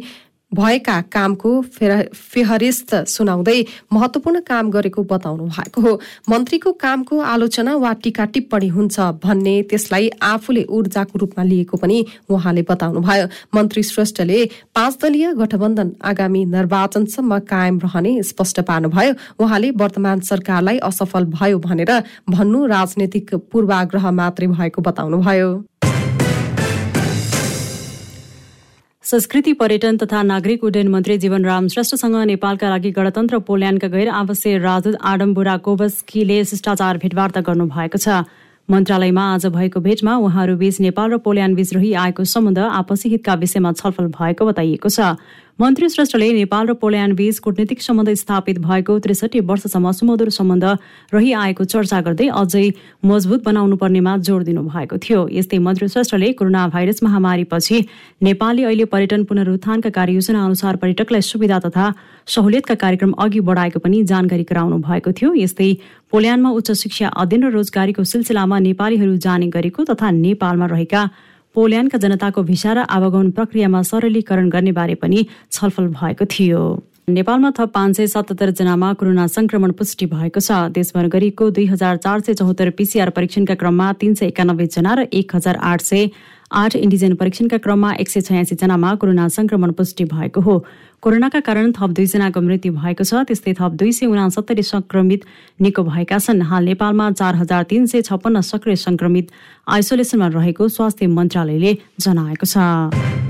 भएका 0.53 0.99
कामको 1.13 1.51
फेहरिस्त 1.71 2.95
सुनाउँदै 3.07 3.59
महत्वपूर्ण 3.93 4.39
काम 4.41 4.69
गरेको 4.71 5.03
बताउनु 5.03 5.45
भएको 5.47 5.81
हो। 5.81 5.93
मन्त्रीको 6.29 6.71
कामको 6.75 7.19
आलोचना 7.23 7.75
वा 7.75 7.93
टीका 8.03 8.25
टिप्पणी 8.33 8.67
हुन्छ 8.67 8.99
भन्ने 9.23 9.55
त्यसलाई 9.69 10.09
आफूले 10.21 10.63
ऊर्जाको 10.69 11.19
रूपमा 11.19 11.43
लिएको 11.43 11.77
पनि 11.77 11.97
उहाँले 12.29 12.61
बताउनुभयो। 12.69 13.27
मन्त्री 13.55 13.83
श्रेष्ठले 13.83 14.39
पाँच 14.75 14.97
दलीय 15.01 15.33
गठबन्धन 15.33 15.91
आगामी 16.03 16.45
निर्वाचनसम्म 16.45 17.39
कायम 17.49 17.79
रहने 17.83 18.11
स्पष्ट 18.23 18.59
पार्नुभयो। 18.61 19.13
उहाँले 19.39 19.71
वर्तमान 19.73 20.19
सरकारलाई 20.21 20.77
असफल 20.83 21.25
भयो 21.33 21.59
भनेर 21.59 21.91
भन्नु 22.29 22.65
राजनैतिक 22.67 23.35
पूर्वाग्रह 23.51 24.11
मात्रै 24.13 24.47
भएको 24.47 24.81
बताउनुभयो। 24.81 25.49
संस्कृति 29.03 29.51
पर्यटन 29.53 29.97
तथा 29.97 30.21
नागरिक 30.23 30.63
उड्डयन 30.63 30.87
मन्त्री 30.87 31.17
जीवनराम 31.17 31.67
श्रेष्ठसँग 31.67 32.15
नेपालका 32.25 32.69
लागि 32.69 32.91
गणतन्त्र 32.91 33.37
पोल्यान्डका 33.43 33.87
गैर 33.87 34.09
आवासीय 34.09 34.57
राजदूत 34.57 34.95
आडम्बुरा 35.03 35.55
कोवस्कीले 35.59 36.43
शिष्टाचार 36.45 36.97
भेटवार्ता 37.03 37.41
गर्नुभएको 37.43 37.97
छ। 37.99 38.23
मन्त्रालयमा 38.69 39.23
आज 39.33 39.45
भएको 39.51 39.79
भेटमा 39.83 40.15
उहाँहरूबीच 40.23 40.79
नेपाल 40.79 41.11
र 41.11 41.17
पोल्यान्ड 41.19 41.55
बीच 41.55 41.73
रही 41.75 41.93
आएको 41.99 42.23
सम्बन्ध 42.23 42.59
आपसी 42.63 43.09
हितका 43.09 43.33
विषयमा 43.43 43.71
छलफल 43.75 44.07
भएको 44.15 44.45
बताइएको 44.47 44.87
छ। 44.87 45.19
मन्त्री 45.59 45.87
श्रेष्ठले 45.89 46.31
नेपाल 46.33 46.67
र 46.67 46.73
पोल्यान्ड 46.73 47.15
बीच 47.15 47.39
कूटनीतिक 47.39 47.81
सम्बन्ध 47.81 48.13
स्थापित 48.17 48.59
भएको 48.59 48.97
त्रिसठी 48.99 49.39
वर्षसम्म 49.39 49.91
सुमधुर 49.93 50.29
सम्बन्ध 50.33 50.63
रहिआएको 51.13 51.63
चर्चा 51.63 51.99
गर्दै 52.01 52.27
अझै 52.33 52.63
मजबुत 53.05 53.43
बनाउनु 53.45 53.75
पर्नेमा 53.77 54.15
जोड 54.19 54.43
दिनु 54.43 54.61
भएको 54.65 54.97
थियो। 54.97 55.27
यस्तै 55.31 55.57
मन्त्री 55.61 55.87
श्रेष्ठले 55.87 56.31
कोरोना 56.33 56.67
भाइरस 56.73 57.03
महामारीपछि 57.03 57.77
नेपालले 58.23 58.63
अहिले 58.63 58.85
पर्यटन 58.89 59.23
पुनरुत्थानका 59.29 59.89
कार्ययोजना 59.89 60.45
अनुसार 60.45 60.75
पर्यटकलाई 60.81 61.21
सुविधा 61.21 61.59
तथा 61.65 61.85
सहुलियतका 62.27 62.75
कार्यक्रम 62.75 63.11
अघि 63.21 63.39
बढाएको 63.45 63.79
पनि 63.79 64.03
जानकारी 64.09 64.43
गराउनु 64.49 64.77
भएको 64.89 65.11
थियो। 65.13 65.33
यस्तै 65.37 65.69
पोल्यान्डमा 66.11 66.49
उच्च 66.57 66.71
शिक्षा 66.81 67.13
अध्ययन 67.13 67.43
र 67.43 67.53
रोजगारीको 67.53 68.03
सिलसिलामा 68.03 68.59
नेपालीहरू 68.69 69.15
जाने 69.21 69.47
गरेको 69.53 69.85
तथा 69.85 70.11
नेपालमा 70.17 70.65
रहेका 70.73 71.03
पोल्यान्डका 71.55 71.97
जनताको 71.97 72.43
भिसा 72.43 72.73
र 72.73 72.77
आवागमन 72.89 73.29
प्रक्रियामा 73.31 73.81
सरलीकरण 73.83 74.49
गर्ने 74.49 74.71
बारे 74.71 74.95
पनि 74.95 75.25
छलफल 75.51 75.87
भएको 75.93 76.25
थियो। 76.25 76.63
नेपालमा 77.09 77.49
थप 77.51 77.71
पाँच 77.73 77.95
सय 77.97 78.07
सतहत्तर 78.07 78.49
जनामा 78.57 78.93
कोरोना 78.95 79.27
संक्रमण 79.27 79.71
पुष्टि 79.75 80.05
भएको 80.07 80.39
छ। 80.39 80.51
देशभर 80.71 81.07
गरिएको 81.07 81.49
दुई 81.51 81.65
हजार 81.67 81.97
चार 81.97 82.19
सय 82.19 82.33
चौहत्तर 82.33 82.69
पिसिआर 82.79 83.09
परीक्षणका 83.09 83.55
क्रममा 83.55 83.91
तीन 83.99 84.13
सय 84.15 84.25
एकानब्बे 84.27 84.65
जना 84.71 84.93
र 84.95 85.07
एक 85.11 85.35
हजार 85.35 85.55
आठ 85.61 85.81
सय 85.83 86.07
आठ 86.53 86.75
एन्टिजेन 86.75 87.13
परीक्षणका 87.15 87.57
क्रममा 87.57 87.91
एक 87.99 88.09
सय 88.09 88.21
छयासी 88.21 88.55
जनामा 88.55 88.93
कोरोना 89.01 89.27
संक्रमण 89.27 89.71
पुष्टि 89.73 90.03
भएको 90.05 90.41
हो। 90.41 90.57
कोरोनाका 91.01 91.39
कारण 91.39 91.71
थप 91.73 91.89
दुईजनाको 91.97 92.41
मृत्यु 92.41 92.73
भएको 92.73 93.03
छ 93.03 93.25
त्यस्तै 93.25 93.53
थप 93.59 93.71
दुई 93.81 93.91
सय 93.91 94.05
उनासत्तरी 94.05 94.63
संक्रमित 94.63 95.25
निको 95.61 95.83
भएका 95.83 96.17
छन्। 96.19 96.41
हाल 96.45 96.63
नेपालमा 96.65 97.11
चार 97.11 97.35
हजार 97.41 97.63
तीन 97.65 97.85
सय 97.89 98.01
छप्पन्न 98.05 98.41
सक्रिय 98.45 98.75
संक्रमित 98.85 99.31
आइसोलेसनमा 99.67 100.27
रहेको 100.37 100.67
स्वास्थ्य 100.69 101.07
मन्त्रालयले 101.09 101.77
जनाएको 101.99 102.45
छ। 102.45 103.22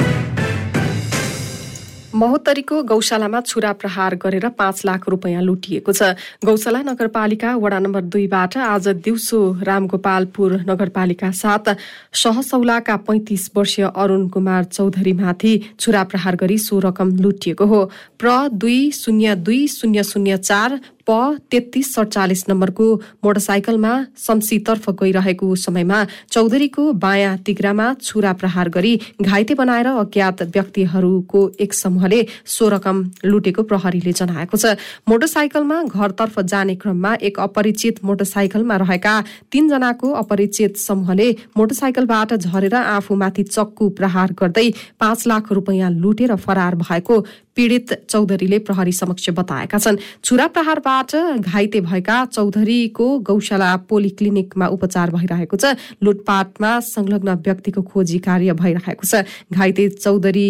महोत्तरीको 2.16 2.82
गौशालामा 2.84 3.40
छुरा 3.42 3.72
प्रहार 3.74 4.16
गरेर 4.16 4.48
पाँच 4.54 4.82
लाख 4.86 5.10
रुपियाँ 5.10 5.42
लुटिएको 5.42 5.92
छ। 5.92 6.14
गौशाला 6.46 6.82
नगरपालिका 6.86 7.56
वडा 7.58 7.80
नम्बर 7.80 8.02
दुईबाट 8.06 8.58
आज 8.60 8.88
दिउँसो 9.02 9.40
रामगोपालपुर 9.66 10.54
नगरपालिका 10.70 11.32
साथ 11.34 11.74
सहसौलाका 12.14 12.96
पैंतिस 13.02 13.50
वर्षीय 13.56 13.90
अरूण 13.90 14.28
कुमार 14.30 14.64
चौधरीमाथि 14.66 15.54
छुरा 15.80 16.04
प्रहार 16.06 16.36
गरी 16.38 16.58
सो 16.60 16.80
रकम 16.80 17.16
लुटिएको 17.18 17.66
हो। 17.66 17.82
प्र 18.20 18.30
दुई 18.54 18.92
शून्य 18.94 19.36
दुई 19.36 19.66
शून्य 19.70 20.04
शून्य 20.06 20.38
चार 20.40 20.80
प 21.08 21.38
तेत्तिस 21.52 21.94
सडचालिस 21.96 22.44
नम्बरको 22.50 22.86
मोटरसाइकलमा 23.26 23.94
शम्सीतर्फ 24.18 24.90
गइरहेको 25.02 25.56
समयमा 25.58 26.00
चौधरीको 26.32 26.84
बायाँ 27.04 27.38
तिग्रामा 27.46 27.88
छुरा 28.02 28.34
प्रहार 28.34 28.70
गरी 28.70 28.94
घाइते 29.22 29.54
बनाएर 29.54 29.88
अज्ञात 29.88 30.42
व्यक्तिहरूको 30.56 31.42
एक 31.60 31.74
समूहले 31.74 32.20
सो 32.48 32.70
रकम 32.70 33.04
लुटेको 33.26 33.64
प्रहरीले 33.64 34.14
जनाएको 34.14 34.58
छ। 34.58 34.76
मोटरसाइकलमा 35.10 35.82
घरतर्फ 35.84 36.40
जाने 36.48 36.76
क्रममा 36.76 37.14
एक 37.22 37.40
अपरिचित 37.40 38.04
मोटरसाइकलमा 38.06 38.76
रहेका 38.78 39.16
तीनजनाको 39.52 40.12
अपरिचित 40.24 40.78
समूहले 40.80 41.30
मोटरसाइकलबाट 41.58 42.34
झरेर 42.36 42.76
आफूमाथि 42.76 43.44
चक्कु 43.52 43.90
प्रहार 44.00 44.36
गर्दै 44.40 44.68
पाँच 45.00 45.28
लाख 45.28 45.52
रुपियाँ 45.52 45.92
लुटेर 45.92 46.36
फरार 46.48 46.76
भएको 46.78 47.20
पीड़ित 47.56 47.94
चौधरीले 48.10 48.58
प्रहरी 48.60 48.92
समक्ष 48.94 49.30
बताएका 49.30 49.78
छन्। 49.78 49.98
छुरा 50.24 50.48
प्रहारबाट 50.48 50.92
घाइते 51.02 51.82
भएका 51.82 52.18
चौधरीको 52.26 53.08
गौशाला 53.20 53.76
पोलिक्लिनिकमा 53.90 54.68
उपचार 54.68 55.12
भइरहेको 55.12 55.58
छ। 55.58 55.76
लुटपाटमा 56.04 56.72
संलग्न 56.80 57.30
व्यक्तिको 57.46 57.82
खोजी 57.82 58.20
कार्य 58.20 58.54
भइरहेको 58.54 59.06
छ। 59.06 59.26
घाइते 59.54 59.90
चौधरी 59.90 60.50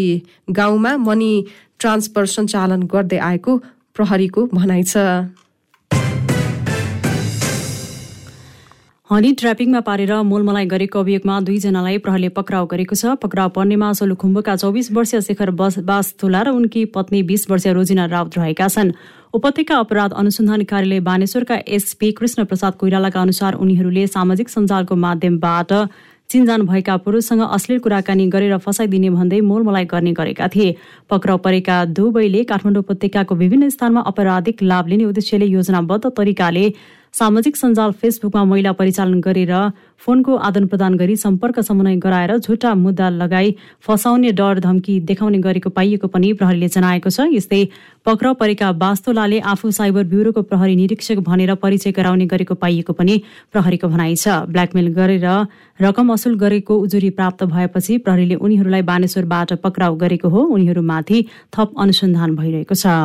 गाउँमा 0.50 0.97
मनी 0.97 1.33
ट्रान्सफर 1.79 2.25
सञ्चालन 2.25 2.83
गर्दै 2.83 3.17
आएको 3.19 3.57
प्रहरीको 3.95 4.41
भनाइ 4.53 4.83
छ। 4.83 4.97
हनी 9.13 9.32
ट्रापिङमा 9.39 9.79
पारेर 9.88 10.12
मोलमलाइ 10.25 10.65
गरेको 10.65 11.00
अभियोगमा 11.00 11.34
दुईजनालाई 11.48 11.98
प्रहरले 12.05 12.29
पक्राउ 12.34 12.65
गरेको 12.67 12.96
छ। 12.96 13.12
पक्राउ 13.22 13.50
पर्नेमा 13.53 13.89
सोलुखुम्बुका 13.93 14.55
चौबिस 14.55 14.89
वर्षीय 14.91 15.22
शेखर 15.22 15.50
बास्तुला 15.86 16.41
र 16.41 16.50
उनकी 16.51 16.86
पत्नी 16.89 17.22
बीस 17.22 17.46
वर्षीय 17.50 17.74
रोजिना 17.74 18.05
राउत 18.10 18.38
रहेका 18.38 18.67
छन्। 18.67 18.91
उपत्यका 19.38 19.75
अपराध 19.77 20.17
अनुसन्धान 20.17 20.63
कार्यालय 20.65 21.00
बानेश्वरका 21.05 21.58
एसपी 21.77 22.12
कृष्ण 22.17 22.46
प्रसाद 22.46 22.74
कोइरालाका 22.82 23.22
अनुसार 23.22 23.53
उनीहरूले 23.55 24.08
सामाजिक 24.08 24.50
सञ्जालको 24.50 24.96
माध्यमबाट 24.98 25.74
चिनजान 26.29 26.65
भएका 26.65 26.98
पुरुषसँग 27.05 27.41
अश्लील 27.43 27.79
कुराकानी 27.86 28.25
गरेर 28.34 28.58
फसाइदिने 28.65 29.10
भन्दै 29.13 29.41
मोलमलाइ 29.46 29.86
गर्ने 29.93 30.13
गरेका 30.17 30.48
थिए। 30.50 30.75
पक्राउ 31.10 31.38
परेका 31.46 31.77
दुवैले 31.93 32.43
काठमाडौँ 32.50 32.82
उपत्यकाको 32.82 33.36
विभिन्न 33.36 33.70
स्थानमा 33.70 34.01
आपराधिक 34.10 34.63
लाभ 34.63 34.88
लिने 34.88 35.05
उद्देश्यले 35.05 35.46
योजनाबद्ध 35.53 36.03
तरिकाले 36.10 36.65
सामाजिक 37.13 37.55
सञ्जाल 37.58 37.91
फेसबुकमा 37.93 38.43
महिला 38.43 38.72
परिचालन 38.74 39.20
गरेर 39.22 39.53
फोनको 40.01 40.36
आदान 40.48 40.65
प्रदान 40.67 40.96
गरी 40.98 41.15
सम्पर्क 41.15 41.60
समन्वय 41.62 41.96
गराएर 42.05 42.38
झुटा 42.38 42.74
मुद्दा 42.75 43.10
लगाई 43.12 43.53
फसाउने 43.88 44.32
डर 44.32 44.60
धम्की 44.60 45.00
देखाउने 45.01 45.38
गरेको 45.39 45.70
पाइएको 45.70 46.08
पनि 46.08 46.32
प्रहरीले 46.34 46.67
जनाएको 46.67 47.10
छ। 47.10 47.27
यस्तै 47.34 47.62
पक्राउ 48.05 48.34
परेका 48.41 48.70
वास्तोलाले 48.82 49.39
आफू 49.51 49.72
साइबर 49.72 50.03
ब्युरोको 50.10 50.41
प्रहरी 50.50 50.75
निरीक्षक 50.75 51.22
भनेर 51.29 51.53
परिचय 51.62 51.91
गराउने 51.93 52.25
गरेको 52.34 52.55
पाइएको 52.58 52.93
पनि 52.93 53.22
प्रहरीको 53.53 53.88
भनाइ 53.88 54.15
छ। 54.15 54.50
ब्ल्याकमेल 54.50 54.88
गरेर 54.98 55.27
रकम 55.79 56.13
असुल 56.13 56.36
गरेको 56.39 56.79
उजुरी 56.79 57.10
प्राप्त 57.13 57.43
भएपछि 57.53 57.98
प्रहरीले 58.01 58.41
उनीहरूलाई 58.41 58.82
बानेश्वरबाट 58.89 59.53
पक्राउ 59.62 59.96
गरेको 60.03 60.29
हो। 60.29 60.50
उनीहरूमाथि 60.50 61.24
थप 61.53 61.79
अनुसन्धान 61.79 62.36
भइरहेको 62.36 62.75
छ। 62.75 62.98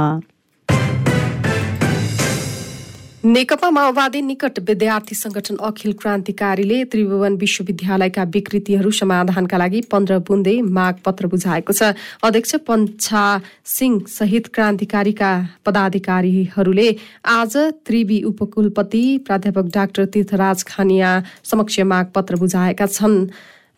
नेकपा 3.25 3.69
माओवादी 3.71 4.21
निकट 4.23 4.59
विद्यार्थी 4.63 5.15
संगठन 5.15 5.57
अखिल 5.67 5.93
क्रान्तिकारीले 5.93 6.85
त्रिभुवन 6.85 7.37
विश्वविद्यालयका 7.37 8.23
विकृतिहरू 8.31 8.91
समाधानका 8.91 9.59
लागि 9.59 9.81
पन्ध्र 9.91 10.19
बुन्दे 10.23 10.55
माग 10.63 11.03
पत्र 11.05 11.27
बुझाएको 11.27 11.73
छ। 11.73 11.99
अध्यक्ष 12.23 12.55
पन्छा 12.63 13.25
सिंह 13.67 13.99
सहित 14.07 14.47
क्रान्तिकारीका 14.55 15.33
पदाधिकारीहरूले 15.67 16.89
आज 17.27 17.57
त्रिवी 17.83 18.23
उपकुलपति 18.31 19.05
प्राध्यापक 19.27 19.75
डाक्टर 19.75 20.05
तीर्थराज 20.15 20.63
खानिया 20.65 21.11
समक्ष 21.43 21.81
माग 21.91 22.13
पत्र 22.15 22.37
बुझाएका 22.39 22.87
छन्। 22.87 23.19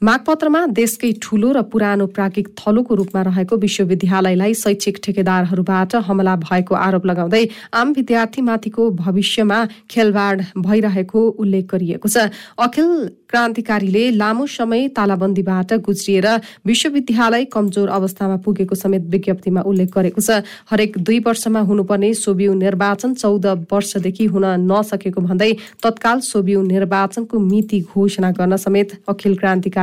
मागपत्रमा 0.02 0.60
देशकै 0.72 1.08
ठूलो 1.20 1.48
र 1.52 1.62
पुरानो 1.68 2.04
प्राज्ञिक 2.16 2.46
थलोको 2.58 2.94
रूपमा 3.00 3.22
रहेको 3.22 3.56
विश्वविद्यालयलाई 3.60 4.54
शैक्षिक 4.56 4.96
ठेकेदारहरूबाट 5.04 5.96
हमला 6.08 6.36
भएको 6.40 6.74
आरोप 6.74 7.04
लगाउँदै 7.06 7.42
आम 7.76 7.92
विद्यार्थीमाथिको 7.92 8.90
भविष्यमा 8.96 9.58
खेलवाड 9.92 10.44
भइरहेको 10.58 11.20
उल्लेख 11.38 11.64
गरिएको 11.72 12.08
छ। 12.08 12.32
अखिल 12.58 12.88
क्रान्तिकारीले 13.30 14.04
लामो 14.12 14.46
समय 14.48 14.88
तालाबन्दीबाट 14.96 15.72
गुज्रिएर 15.84 16.26
विश्वविद्यालय 16.66 17.44
कमजोर 17.52 17.88
अवस्थामा 17.98 18.36
पुगेको 18.40 18.74
समेत 18.74 19.04
विज्ञप्तिमा 19.12 19.60
उल्लेख 19.68 19.92
गरेको 19.92 20.20
छ। 20.22 20.40
हरेक 20.72 20.98
दुई 20.98 21.18
वर्षमा 21.28 21.60
हुनुपर्ने 21.68 22.12
सोबिउ 22.16 22.54
निर्वाचन 22.56 23.14
चौध 23.20 23.46
वर्षदेखि 23.68 24.24
हुन 24.32 24.48
नसकेको 24.64 25.20
भन्दै 25.28 25.52
तत्काल 25.84 26.18
सोबिउ 26.24 26.64
निर्वाचनको 26.72 27.44
मिति 27.44 27.80
घोषणा 27.84 28.30
गर्न 28.40 28.56
समेत 28.56 28.98
अखिल 29.06 29.38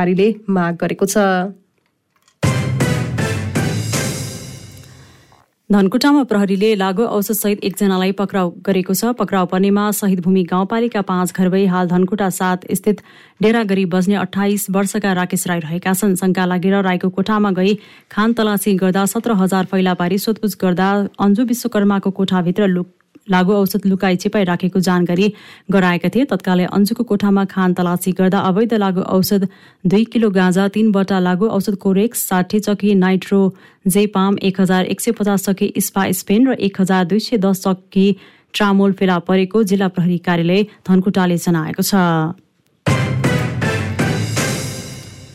क्रान्तिकारीले 0.08 0.34
माग 0.48 0.76
गरेको 0.76 1.06
छ। 1.06 1.18
धनकुटामा 5.70 6.22
प्रहरीले 6.24 6.74
लागु 6.80 7.04
औषधसहित 7.04 7.60
एकजनालाई 7.60 8.12
पक्राउ 8.16 8.50
गरेको 8.64 8.94
छ। 8.94 9.12
पक्राउ 9.12 9.46
पर्नेमा 9.46 9.90
शहीद 9.92 10.20
भूमि 10.24 10.42
गाउँपालिका 10.48 11.02
पाँच 11.04 11.32
घर 11.36 11.48
भई 11.48 11.64
हाल 11.68 11.88
धनकुटा 11.88 12.28
सात 12.32 12.64
स्थित 12.72 13.02
डेरा 13.42 13.62
गरी 13.68 13.84
बस्ने 13.84 14.14
अठाइस 14.16 14.66
वर्षका 14.70 15.12
राकेश 15.12 15.46
राई 15.46 15.60
रहेका 15.60 15.92
छन्। 15.92 16.16
शङ्का 16.16 16.44
लागेर 16.48 16.80
राईको 16.82 17.08
कोठामा 17.12 17.50
गई 17.52 17.74
खान 18.08 18.32
तलासी 18.32 18.74
गर्दा 18.80 19.04
सत्र 19.12 19.36
हजार 19.36 19.64
फैला 19.68 19.94
पारी 19.94 20.18
सोधपुछ 20.18 20.56
गर्दा 20.56 20.88
अन्जु 21.20 21.44
विश्वकर्माको 21.44 22.10
कोठाभित्र 22.16 22.66
लुक 22.66 22.88
लागु 23.30 23.52
औषध 23.52 23.86
लुकाई 23.86 24.16
छिपाई 24.16 24.44
राखेको 24.44 24.80
जानकारी 24.80 25.32
गराएका 25.70 26.08
थिए। 26.14 26.24
तत्कालै 26.30 26.64
अन्जुको 26.72 27.04
कोठामा 27.04 27.44
खान 27.52 27.74
तलासी 27.74 28.12
गर्दा 28.18 28.38
अवैध 28.48 28.74
लागु 28.76 29.00
औषध 29.16 29.48
दुई 29.84 30.04
किलो 30.12 30.30
गाँजा 30.30 30.68
तीनवटा 30.74 31.18
लागु 31.20 31.46
औषध 31.48 31.76
कोरेक्स 31.78 32.26
साठी 32.28 32.60
चकी 32.60 32.94
नाइट्रो 32.94 33.42
जेपाम 33.86 34.38
एक 34.42 34.60
हजार 34.60 34.84
एक 34.86 35.00
सय 35.00 35.12
पचास 35.20 35.48
चकी 35.48 35.72
स्पा 35.80 36.10
स्पेन 36.14 36.48
र 36.48 36.56
एक 36.66 36.80
हजार 36.80 37.04
दुई 37.06 37.20
सय 37.20 37.36
दस 37.38 37.62
चकी 37.62 38.06
ट्रामोल 38.54 38.92
फेला 38.98 39.18
परेको 39.28 39.62
जिल्ला 39.70 39.88
प्रहरी 39.94 40.18
कार्यालय 40.26 40.62
धनकुटाले 40.88 41.36
जनाएको 41.38 41.82
छ। 41.82 41.94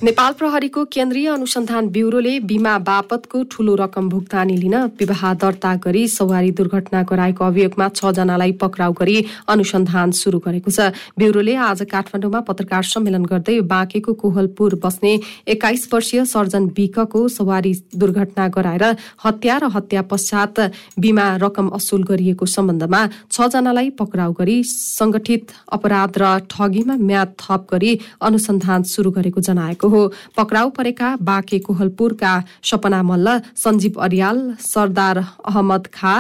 नेपाल 0.04 0.34
प्रहरीको 0.34 0.84
केन्द्रीय 0.86 1.28
अनुसन्धान 1.32 1.88
ब्युरोले 1.90 2.32
बिमा 2.44 2.78
बापतको 2.78 3.44
ठूलो 3.52 3.76
रकम 3.76 4.10
भुक्तानी 4.10 4.56
लिन 4.58 4.76
विवाह 5.00 5.22
दर्ता 5.34 5.74
गरी 5.80 6.02
सवारी 6.10 6.50
दुर्घटना 6.52 7.04
गराएको 7.08 7.44
अभियोगमा 7.46 7.88
छ 7.90 8.12
जनालाई 8.12 8.52
पक्राउ 8.60 8.94
गरी 8.94 9.16
अनुसन्धान 9.48 10.12
शुरू 10.12 10.40
गरेको 10.44 10.72
छ। 10.72 10.92
ब्युरोले 11.18 11.56
आज 11.68 11.82
काठमाडौँमा 11.88 12.40
पत्रकार 12.50 12.84
सम्मेलन 12.84 13.26
गर्दै 13.26 13.60
बाँकेको 13.72 14.14
कोहलपुर 14.24 14.76
बस्ने 14.84 15.14
एक्काइस 15.48 15.88
वर्षीय 15.94 16.26
सर्जन 16.26 16.68
विकको 16.76 17.22
सवारी 17.30 17.74
दुर्घटना 17.96 18.48
गराएर 18.58 18.86
हत्या 19.24 19.58
र 19.58 19.72
हत्या 19.78 20.02
पश्चात 20.12 20.60
बिमा 21.00 21.30
रकम 21.46 21.72
असुल 21.80 22.04
गरिएको 22.12 22.50
सम्बन्धमा 22.56 23.02
छ 23.32 23.48
जनालाई 23.56 23.90
पक्राउ 24.04 24.36
गरी 24.42 24.60
संगठित 24.68 25.56
अपराध 25.80 26.22
र 26.26 26.36
ठगीमा 26.52 27.00
म्याद 27.08 27.34
थप 27.40 27.68
गरी 27.72 27.98
अनुसन्धान 28.22 28.92
शुरू 28.92 29.16
गरेको 29.22 29.48
जनाएको 29.50 29.92
हो। 29.94 30.02
पक्राउ 30.38 30.70
परेका 30.78 31.16
बाँके 31.22 31.60
कोहलपुरका 31.68 32.34
सपना 32.72 33.04
मल्ल 33.04 33.40
सञ्जीव 33.64 34.02
अरियाल 34.02 34.40
सरदार 34.62 35.18
अहमद 35.46 35.88
खा 35.94 36.16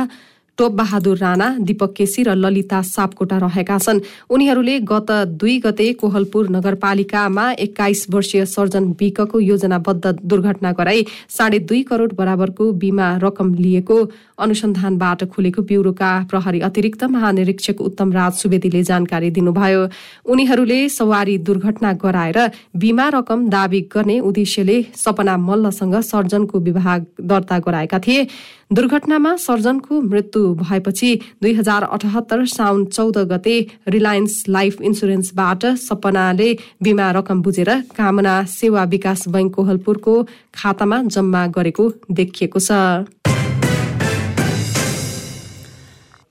टोप 0.58 0.72
बहादुर 0.72 1.18
राणा 1.18 1.48
दीपक 1.60 1.94
केसी 1.98 2.24
र 2.24 2.34
ललिता 2.36 2.82
सापकोटा 2.84 3.38
रहेका 3.38 3.78
छन्। 3.78 4.00
उनीहरूले 4.30 4.80
गत 4.86 5.10
दुई 5.42 5.58
गते 5.60 5.92
कोहलपुर 5.98 6.50
नगरपालिकामा 6.50 7.46
एक्काइस 7.60 8.06
वर्षीय 8.14 8.46
सर्जन 8.46 8.94
विकको 9.00 9.40
योजनाबद्ध 9.42 10.06
दुर्घटना 10.24 10.72
गराई 10.72 11.06
साढे 11.30 11.60
दुई 11.62 11.82
करोड़ 11.84 12.14
बराबरको 12.14 12.72
बिमा 12.78 13.08
रकम 13.24 13.54
लिएको 13.56 13.98
अनुसन्धानबाट 14.38 15.24
खुलेको 15.34 15.62
ब्युरोका 15.64 16.12
प्रहरी 16.30 16.60
अतिरिक्त 16.60 17.04
महानिरीक्षक 17.10 17.82
उत्तम 17.82 18.12
राज 18.14 18.34
सुवेदीले 18.34 18.84
जानकारी 18.84 19.30
दिनुभयो। 19.32 19.82
उनीहरूले 20.26 20.80
सवारी 20.90 21.38
दुर्घटना 21.40 21.94
गराएर 21.98 22.38
बिमा 22.78 23.08
रकम 23.10 23.50
दावी 23.50 23.82
गर्ने 23.90 24.20
उद्देश्यले 24.22 24.78
सपना 24.96 25.38
मल्लसँग 25.40 25.96
सर्जनको 26.04 26.60
विवाह 26.60 26.98
दर्ता 27.22 27.60
गराएका 27.60 28.00
थिए। 28.00 28.28
दुर्घटनामा 28.72 29.36
सर्जनको 29.38 30.00
मृत्यु 30.02 30.42
भएपछि 30.56 31.10
दुई 31.44 31.54
हजार 31.54 31.84
अठहत्तर 31.86 32.46
साउन 32.48 32.86
चौध 32.88 33.18
गते 33.32 33.56
रिलायन्स 33.88 34.44
लाइफ 34.50 34.82
इन्सुरेन्सबाट 34.82 35.66
सपनाले 35.80 36.52
बिमा 36.84 37.10
रकम 37.12 37.42
बुझेर 37.42 37.70
कामना 37.98 38.44
सेवा 38.50 38.84
विकास 38.94 39.28
बैंक 39.28 39.54
कोहलपुरको 39.56 40.16
खातामा 40.56 41.02
जम्मा 41.06 41.46
गरेको 41.54 41.92
देखिएको 42.12 42.60
छ। 42.60 42.72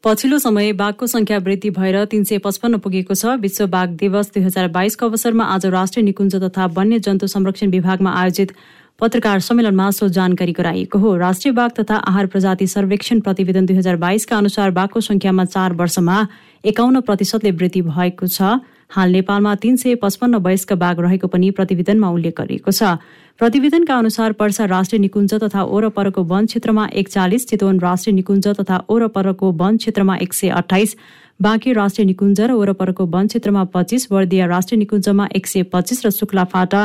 पछिल्लो 0.04 0.38
समय 0.38 0.72
बाघको 0.74 1.06
संख्या 1.06 1.38
वृद्धि 1.38 1.70
भएर 1.70 2.04
तीन 2.10 2.24
सय 2.24 2.38
पचपन्न 2.42 2.78
पुगेको 2.82 3.14
छ। 3.14 3.38
विश्व 3.40 3.66
बाघ 3.70 3.88
दिवस 3.96 4.30
दुई 4.34 4.42
हजार 4.42 4.68
बाइसको 4.74 5.06
अवसरमा 5.06 5.44
आज 5.54 5.66
राष्ट्रिय 5.70 6.04
निकुञ्ज 6.04 6.34
तथा 6.42 6.66
वन्य 6.74 6.98
जन्तु 6.98 7.26
संरक्षण 7.28 7.70
विभागमा 7.70 8.10
आयोजित 8.20 8.52
पत्रकार 9.02 9.40
सम्मेलनमा 9.40 9.90
सो 9.90 10.06
जानकारी 10.08 10.52
गराइएको 10.52 10.98
हो। 10.98 11.16
राष्ट्रिय 11.18 11.52
बाघ 11.52 11.70
तथा 11.78 11.94
आहार 12.08 12.26
प्रजाति 12.26 12.66
सर्वेक्षण 12.66 13.20
प्रतिवेदन 13.20 13.66
दुई 13.66 13.76
हजार 13.76 13.96
बाइसका 13.98 14.36
अनुसार 14.38 14.70
बाघको 14.70 15.00
संख्यामा 15.00 15.44
चार 15.44 15.72
वर्षमा 15.74 16.18
एकाउन्न 16.64 17.00
प्रतिशतले 17.00 17.50
वृद्धि 17.52 17.82
भएको 17.82 18.26
छ। 18.26 18.62
हाल 18.90 19.10
नेपालमा 19.10 19.54
तीन 19.58 19.76
सय 19.76 19.94
पचपन्न 19.98 20.38
वयस्क 20.46 20.72
बाघ 20.78 20.94
रहेको 21.00 21.28
पनि 21.28 21.50
प्रतिवेदनमा 21.50 22.10
उल्लेख 22.10 22.34
गरिएको 22.38 22.70
छ। 22.70 22.94
प्रतिवेदनका 23.40 23.96
अनुसार 23.98 24.32
पर्सा 24.38 24.64
राष्ट्रिय 24.70 25.00
निकुञ्ज 25.00 25.34
तथा 25.42 25.62
ओरपरको 25.66 26.22
वन 26.24 26.46
क्षेत्रमा 26.46 26.86
एकचालिस 26.94 27.48
चितवन 27.48 27.80
राष्ट्रिय 27.80 28.14
निकुञ्ज 28.14 28.48
तथा 28.60 28.78
ओरपरको 28.88 29.50
वन 29.58 29.76
क्षेत्रमा 29.76 30.16
एक 30.22 30.34
सय 30.34 30.48
अठाइस 30.62 30.96
बाँकी 31.42 31.72
राष्ट्रिय 31.72 32.06
निकुञ्ज 32.06 32.40
र 32.40 32.52
वरपरको 32.54 33.06
वन 33.10 33.26
क्षेत्रमा 33.26 33.64
पच्चिस 33.74 34.06
बर्दिया 34.12 34.46
राष्ट्रिय 34.46 34.78
निकुञ्जमा 34.78 35.26
एक 35.36 35.46
सय 35.46 35.62
पच्चिस 35.72 36.06
र 36.06 36.10
शुक्लाफाटा 36.10 36.82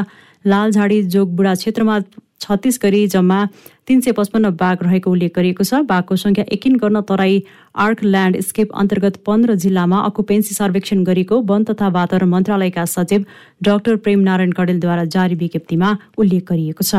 लालझाडी 0.47 1.01
जोगबुढा 1.15 1.53
क्षेत्रमा 1.55 1.99
छत्तिस 2.39 2.77
गरी 2.83 3.05
जम्मा 3.07 3.39
तीन 3.87 3.99
सय 4.01 4.11
पचपन्न 4.17 4.49
बाघ 4.59 4.77
रहेको 4.81 5.11
उल्लेख 5.11 5.31
गरिएको 5.35 5.63
छ। 5.63 5.81
बाघको 5.89 6.15
संख्या 6.15 6.45
एकिन 6.53 6.75
गर्न 6.77 7.01
तराई 7.09 7.39
आर्क 7.75 8.03
ल्यान्डस्केप 8.05 8.75
अन्तर्गत 8.81 9.17
पन्ध्र 9.25 9.55
जिल्लामा 9.63 10.01
अकुपेन्सी 10.09 10.55
सर्वेक्षण 10.55 11.03
गरेको 11.03 11.41
वन 11.49 11.63
तथा 11.69 11.87
वातावरण 11.97 12.29
मन्त्रालयका 12.29 12.85
सचिव 12.85 13.25
डाक्टर 13.61 13.95
प्रेम 14.05 14.19
नारायण 14.29 14.51
कडेलद्वारा 14.53 15.03
जारी 15.09 15.35
विज्ञप्तिमा 15.35 15.89
उल्लेख 16.17 16.43
गरिएको 16.51 16.83
छ। 16.83 16.95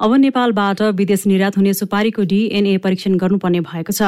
अब 0.00 0.14
नेपालबाट 0.16 0.80
विदेश 0.96 1.26
निर्यात 1.26 1.56
हुने 1.56 1.72
सुपारीको 1.74 2.22
डिएनए 2.24 2.76
परीक्षण 2.80 3.16
गर्नुपर्ने 3.20 3.60
भएको 3.60 3.92
छ। 3.92 4.02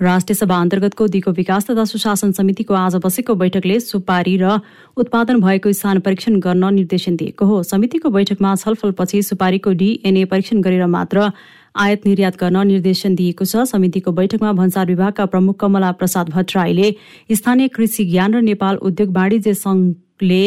राष्ट्रिय 0.00 0.34
सभा 0.34 0.56
अन्तर्गतको 0.56 1.06
दिगो 1.06 1.32
विकास 1.36 1.66
तथा 1.66 1.84
सुशासन 1.84 2.32
समितिको 2.32 2.74
आज 2.74 2.94
बसेको 3.04 3.34
बैठकले 3.36 3.78
सुपारी 3.82 4.36
र 4.40 4.56
उत्पादन 4.96 5.40
भएको 5.40 5.72
स्थान 5.74 6.00
परीक्षण 6.00 6.40
गर्न 6.40 6.72
निर्देशन 6.74 7.16
दिएको 7.16 7.44
हो। 7.44 7.62
समितिको 7.62 8.08
बैठकमा 8.08 8.54
छलफलपछि 8.56 9.22
सुपारीको 9.22 9.72
डिएनए 9.74 10.24
परीक्षण 10.32 10.60
गरेर 10.64 10.86
मात्र 10.88 11.28
आयात 11.76 12.06
निर्यात 12.06 12.40
गर्न 12.40 12.66
निर्देशन 12.66 13.14
दिएको 13.14 13.44
छ। 13.44 13.68
समितिको 13.68 14.12
बैठकमा 14.16 14.52
भन्सार 14.54 14.86
विभागका 14.86 15.26
प्रमुख 15.28 15.60
कमला 15.60 15.92
प्रसाद 16.00 16.30
भट्टराईले 16.30 16.88
स्थानीय 17.36 17.68
कृषि 17.68 18.04
ज्ञान 18.06 18.34
र 18.34 18.40
नेपाल 18.48 18.80
उद्योग 18.80 19.12
वाणिज्य 19.12 19.54
संघले 19.60 20.44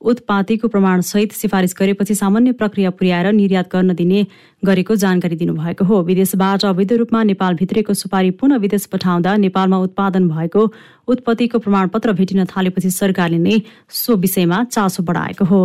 उत्पातीको 0.00 0.68
प्रमाणसहित 0.68 1.32
सिफारिस 1.32 1.74
गरेपछि 1.78 2.14
सामान्य 2.14 2.52
प्रक्रिया 2.52 2.90
पुर्याएर 2.90 3.32
निर्यात 3.32 3.68
गर्न 3.72 3.94
दिने 3.94 4.26
गरेको 4.64 4.96
जानकारी 4.96 5.36
दिनुभएको 5.36 5.84
हो। 5.84 6.02
विदेशबाट 6.02 6.64
अवैध 6.64 6.92
रूपमा 6.92 7.22
नेपाल 7.22 7.54
भित्रेको 7.54 7.94
सुपारी 7.94 8.30
पुनः 8.32 8.56
विदेश 8.56 8.86
पठाउँदा 8.86 9.36
नेपालमा 9.36 9.78
उत्पादन 9.78 10.28
भएको 10.28 10.66
उत्पत्तिको 11.08 11.58
प्रमाणपत्र 11.58 12.12
भेटिन 12.12 12.44
थालेपछि 12.46 12.90
सरकारले 12.90 13.38
नै 13.38 13.60
सो 13.90 14.16
विषयमा 14.16 14.64
चासो 14.64 15.02
बढाएको 15.02 15.44
हो। 15.44 15.62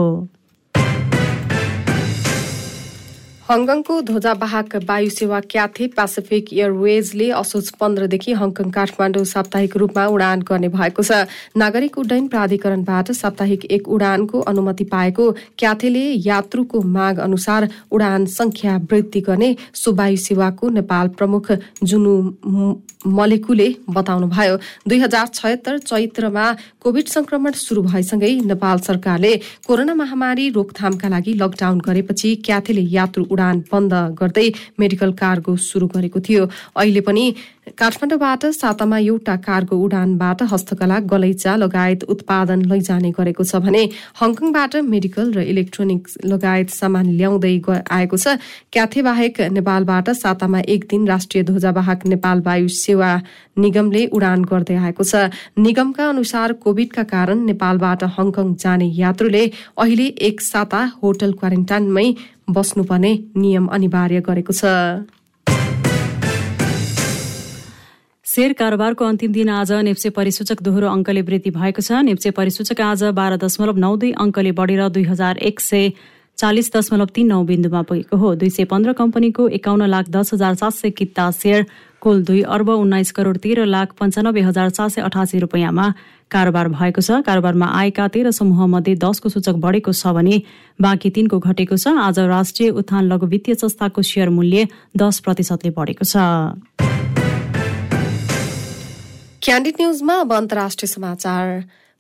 हङकङको 3.45 3.95
ध्वजावाहक 4.01 4.75
वायु 4.86 5.10
सेवा 5.12 5.39
क्याथे 5.45 5.88
पेसिफिक 5.97 6.47
एयरवेजले 6.53 7.27
असोज 7.41 7.67
पन्ध्रदेखि 7.81 8.31
हङकङ 8.39 8.69
काठमाडौँ 8.77 9.23
साप्ताहिक 9.31 9.75
रूपमा 9.77 10.05
उडान 10.13 10.41
गर्ने 10.41 10.69
भएको 10.73 11.03
छ। 11.03 11.29
नागरिक 11.53 11.97
उड्डयन 11.97 12.27
प्राधिकरणबाट 12.27 13.12
साप्ताहिक 13.13 13.65
एक 13.77 13.89
उडानको 13.89 14.41
अनुमति 14.49 14.86
पाएको 14.89 15.25
क्याथेले 15.62 16.05
यात्रुको 16.25 16.81
माग 16.95 17.21
अनुसार 17.27 17.69
उडान 17.93 18.25
संख्या 18.34 18.73
वृद्धि 18.89 19.21
गर्ने 19.29 19.51
सो 19.75 19.93
वायु 19.93 20.17
सेवाको 20.25 20.69
नेपाल 20.81 21.13
प्रमुख 21.13 21.51
जुनु 21.86 22.13
मलेकुले 23.05 23.69
बताउनुभयो। 23.95 24.58
दुई 24.89 24.99
हजार 24.99 25.27
छयत्तर 25.36 25.77
चैत्रमा 25.86 26.45
कोविड 26.81 27.08
संक्रमण 27.08 27.51
शुरू 27.60 27.81
भएसँगै 27.84 28.34
नेपाल 28.49 28.79
सरकारले 28.81 29.34
कोरोना 29.67 29.93
महामारी 29.93 30.49
रोकथामका 30.58 31.08
लागि 31.13 31.34
लकडाउन 31.38 31.77
गरेपछि 31.86 32.36
क्याथेले 32.45 32.81
यात्रु 32.97 33.25
उडान 33.36 33.63
बन्द 33.71 33.93
गर्दै 34.21 34.48
मेडिकल 34.80 35.12
कार्गो 35.21 35.56
शुरू 35.67 35.88
गरेको 35.95 36.19
थियो। 36.28 36.48
अहिले 36.76 37.02
पनि 37.02 37.26
काठमाडौँबाट 37.80 38.45
सातामा 38.56 38.98
एउटा 39.04 39.36
कार्गो 39.45 39.76
उडानबाट 39.86 40.41
हस्तकला 40.52 40.98
गलैचा 41.12 41.56
लगायत 41.58 42.04
उत्पादन 42.13 42.60
लैजाने 42.71 43.12
गरेको 43.17 43.43
छ 43.43 43.62
भने 43.65 43.84
हङकङबाट 44.21 44.76
मेडिकल 44.86 45.34
र 45.34 45.39
इलेक्ट्रोनिक्स 45.54 46.17
लगायत 46.26 46.69
सामान 46.71 47.06
ल्याउँदै 47.17 47.56
आएको 47.89 48.17
छ। 48.17 48.38
क्याथे 48.71 49.02
बाहेक 49.02 49.41
नेपालबाट 49.58 50.10
सातामा 50.15 50.60
एक 50.67 50.86
दिन 50.91 51.08
राष्ट्रिय 51.08 51.43
ध्वजावाहक 51.43 52.06
नेपाल 52.13 52.41
वायु 52.45 52.67
सेवा 52.78 53.12
निगमले 53.58 54.06
उडान 54.13 54.45
गर्दै 54.45 54.78
आएको 54.78 55.04
छ। 55.04 55.34
निगमका 55.58 56.10
अनुसार 56.10 56.54
कोविडका 56.62 57.04
कारण 57.10 57.43
नेपालबाट 57.50 58.04
हङकङ 58.15 58.54
जाने 58.62 58.88
यात्रुले 58.93 59.43
अहिले 59.78 60.08
एक 60.30 60.41
साता 60.41 60.82
होटल 61.02 61.32
क्वारेन्टाइनमै 61.41 62.08
बस्नुपर्ने 62.47 63.12
नियम 63.38 63.67
अनिवार्य 63.67 64.21
गरेको 64.21 64.53
छ। 64.53 64.63
शेयर 68.25 68.53
कारोबारको 68.53 69.05
अन्तिम 69.05 69.31
दिन 69.31 69.49
आज 69.49 69.71
नेप्से 69.88 70.10
परिसूचक 70.12 70.62
दोहोरो 70.62 70.88
अङ्कले 70.89 71.21
वृद्धि 71.21 71.51
भएको 71.51 71.81
छ। 71.81 72.03
नेप्से 72.03 72.31
परिसूचक 72.31 72.81
आज 72.81 73.03
बाह्र 73.15 73.38
दशमलव 73.39 73.77
नौ 73.79 73.95
दुई 73.97 74.12
अङ्कले 74.19 74.51
बढेर 74.51 74.88
दुई 74.89 75.03
हजार 75.05 75.38
एक 75.49 75.60
सय 75.62 75.91
चालिस 76.38 76.71
दशमलव 76.73 77.10
तीन 77.15 77.27
नौ 77.27 77.43
बिन्दुमा 77.45 77.81
पुगेको 77.88 78.17
हो। 78.17 78.34
दुई 78.36 78.49
सय 78.49 78.65
पन्ध्र 78.67 78.93
कम्पनीको 78.93 79.47
एकाउन्न 79.58 79.88
लाख 79.88 80.10
दस 80.12 80.34
हजार 80.34 80.55
सात 80.55 80.73
सय 80.73 80.89
किता 80.91 81.29
सेयर 81.31 81.65
कुल 82.05 82.21
दुई 82.23 82.41
अर्ब 82.45 82.69
उन्नाइस 82.69 83.11
करोड 83.17 83.37
तेह्र 83.41 83.65
लाख 83.65 83.93
पन्चानब्बे 83.99 84.41
हजार 84.45 84.69
चार 84.69 84.89
सय 84.89 85.01
अठासी 85.01 85.39
रुपियाँमा 85.41 85.85
कारोबार 86.31 86.67
भएको 86.69 87.01
छ। 87.01 87.25
कारोबारमा 87.25 87.65
आएका 87.65 88.05
तेह्र 88.13 88.31
समूहमध्ये 88.31 88.93
दसको 89.01 89.29
सूचक 89.29 89.57
बढेको 89.57 89.89
छ 89.91 90.13
भने 90.13 90.37
बाँकी 90.77 91.09
तीनको 91.09 91.39
घटेको 91.41 91.75
छ। 91.75 91.97
आज 91.97 92.19
राष्ट्रिय 92.29 92.69
उत्थान 92.77 93.09
लघु 93.09 93.25
वित्तीय 93.25 93.55
संस्थाको 93.57 94.01
सेयर 94.05 94.29
मूल्य 94.29 94.67
दस 94.93 95.19
प्रतिशतले 95.25 95.73
बढेको 95.73 96.05
छ। 96.05 96.13
क्यान्डिड 99.41 99.75
न्युजमा 99.81 100.19
अब 100.21 100.33
अन्तर्राष्ट्रिय 100.33 100.93
समाचार। 100.93 101.45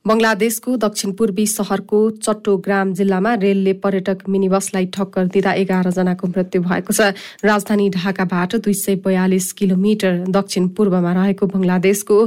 बंगलादेशको 0.07 0.75
दक्षिण 0.77 1.11
पूर्वी 1.17 1.45
शहरको 1.47 1.99
चट्टोग्राम 2.17 2.93
जिल्लामा 2.93 3.33
रेलले 3.41 3.73
पर्यटक 3.81 4.17
मिनी 4.29 4.49
बसलाई 4.49 4.85
ठक्कर 4.93 5.25
दिँदा 5.33 5.53
एघार 5.61 5.89
जनाको 5.91 6.27
मृत्यु 6.27 6.61
भएको 6.61 6.93
छ। 6.93 7.01
राजधानी 7.41 7.89
ढाकाबाट 7.89 8.55
दुई 8.61 8.73
सय 8.75 8.95
बयालिस 9.01 9.51
किलोमिटर 9.57 10.29
दक्षिण 10.29 10.67
पूर्वमा 10.77 11.13
रहेको 11.13 11.45
बंगलादेशको 11.47 12.17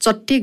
चट्टे 0.00 0.38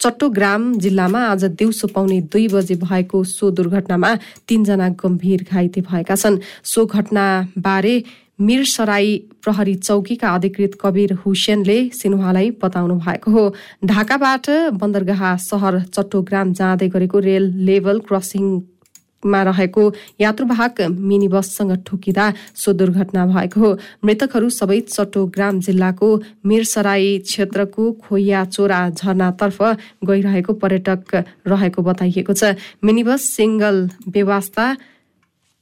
चट्टोग्राम 0.00 0.62
जिल्लामा 0.78 1.20
आज 1.26 1.44
दिउँसो 1.52 1.86
पाउने 1.92 2.20
दुई 2.32 2.48
बजे 2.48 2.74
भएको 2.80 3.22
सो 3.26 3.50
दुर्घटनामा 3.50 4.14
तीनजना 4.48 4.88
गम्भीर 4.96 5.44
घाइते 5.52 5.80
भएका 5.84 6.14
छन्। 6.16 6.38
सो 6.64 6.86
घटनाबारे 6.86 7.94
मिरसराई 8.38 9.16
प्रहरी 9.42 9.74
चौकीका 9.76 10.28
अधिकृत 10.30 10.78
कबिर 10.80 11.12
हुसेनले 11.26 11.78
सिन्हालाई 11.90 12.50
बताउनु 12.62 12.94
भएको 12.96 13.30
हो। 13.30 13.44
ढाकाबाट 13.84 14.50
बन्दरगाह 14.78 15.22
सहर 15.42 15.80
चट्टोग्राम 15.84 16.52
जाँदै 16.54 16.88
गरेको 16.88 17.18
रेल 17.18 17.44
लेभल 17.66 17.98
क्रसिङमा 18.08 19.42
रहेको 19.42 19.82
यात्रुवाहक 20.20 20.80
मिनी 20.80 21.28
बससँग 21.28 21.72
ठोकिँदा 21.86 22.26
सो 22.54 22.72
दुर्घटना 22.78 23.26
भएको 23.26 23.60
हो। 23.60 23.70
मृतकहरू 24.04 24.50
सबै 24.50 24.80
चट्टोग्राम 24.86 25.58
जिल्लाको 25.60 26.08
मिरसराई 26.46 27.18
क्षेत्रको 27.26 27.90
खोइया 28.06 28.44
चोरा 28.54 28.78
झरनातर्फ 28.90 29.58
गइरहेको 30.06 30.52
पर्यटक 30.62 31.14
रहेको 31.46 31.82
बताइएको 31.82 32.32
छ। 32.32 32.54
मिनी 32.84 33.02
बस 33.02 33.26
सिंगल 33.34 33.88
व्यवस्था 34.08 34.66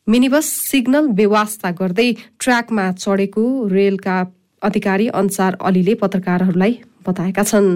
मिनिबस 0.06 0.48
सिग्नल 0.64 1.06
बेवास्ता 1.18 1.70
गर्दै 1.78 2.04
ट्र्याकमा 2.40 2.82
चढेको 2.94 3.42
रेलका 3.68 4.18
अधिकारी 4.62 5.06
अन्सार 5.20 5.56
अलीले 5.60 5.94
पत्रकारहरूलाई 6.02 6.78
बताएका 7.08 7.42
छन्। 7.42 7.66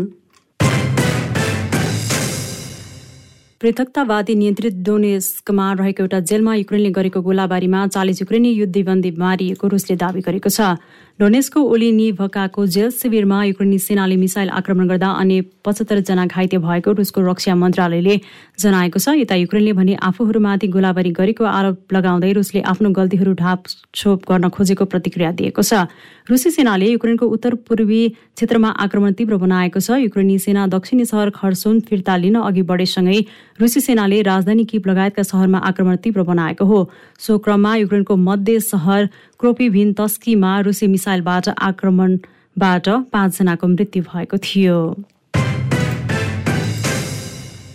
पृथकतावादी 3.60 4.34
नियन्त्रित 4.34 4.74
डोनेस्कमा 4.86 5.66
रहेको 5.80 6.02
एउटा 6.02 6.20
जेलमा 6.30 6.54
युक्रेनले 6.54 6.90
गरेको 6.98 7.20
गोलाबारीमा 7.20 7.80
चालिस 7.88 8.20
युक्रेनी 8.22 8.50
युद्धबन्दी 8.52 9.10
मारिएको 9.18 9.66
रुसले 9.68 9.96
दावी 9.98 10.20
गरेको 10.22 10.50
छ। 10.50 10.78
डोनेस्को 11.20 11.60
ओलिनिभकाको 11.62 12.64
जेल 12.66 12.90
शिविरमा 12.90 13.38
युक्रेनी 13.44 13.78
सेनाले 13.78 14.16
मिसाइल 14.16 14.48
आक्रमण 14.58 14.86
गर्दा 14.88 15.08
अन्य 15.20 15.40
पचहत्तरजना 15.64 16.24
घाइते 16.26 16.58
भएको 16.58 16.92
रुसको 16.96 17.20
रक्षा 17.20 17.54
मन्त्रालयले 17.60 18.14
जनाएको 18.56 18.98
छ। 18.98 19.12
यता 19.20 19.34
युक्रेनले 19.36 19.72
भने 19.76 19.94
आफूहरूमाथि 20.00 20.68
गोलाबारी 20.72 21.12
गरेको 21.12 21.44
आरोप 21.44 21.92
लगाउँदै 21.92 22.32
रुसले 22.40 22.60
आफ्नो 22.72 22.90
गल्तीहरू 22.96 23.32
ढापछोप 23.36 24.18
गर्न 24.32 24.48
खोजेको 24.48 24.84
प्रतिक्रिया 24.88 25.30
दिएको 25.36 25.60
छ। 25.60 25.84
रुसी 26.30 26.50
सेनाले 26.50 26.86
युक्रेनको 26.86 27.26
उत्तर 27.26 27.54
पूर्वी 27.66 28.00
क्षेत्रमा 28.08 28.68
आक्रमण 28.80 29.12
तीव्र 29.18 29.36
बनाएको 29.36 29.80
छ। 29.80 29.98
युक्रेनी 30.00 30.38
सेना 30.38 30.66
दक्षिणी 30.70 31.04
सहर 31.04 31.30
खर्सोन 31.34 31.80
फिर्ता 31.82 32.16
लिन 32.16 32.36
अघि 32.40 32.62
बढेसँगै 32.62 33.18
रुसी 33.60 33.80
सेनाले 33.80 34.22
राजधानी 34.22 34.64
किप 34.64 34.86
लगायतका 34.86 35.22
सहरमा 35.26 35.58
आक्रमण 35.70 35.96
तीव्र 36.04 36.22
बनाएको 36.30 36.64
हो। 36.64 36.80
सो 37.18 37.38
क्रममा 37.38 37.74
युक्रेनको 37.76 38.16
मध्य 38.16 38.60
सहर 38.62 39.08
क्रोपिभिन 39.40 39.92
तस्कीमा 39.98 40.58
रुसी 40.62 40.86
मिसाइलबाट 40.86 41.48
आक्रमणबाट 41.60 42.88
पाँचजनाको 43.12 43.66
मृत्यु 43.68 44.02
भएको 44.04 44.38
थियो। 44.38 44.78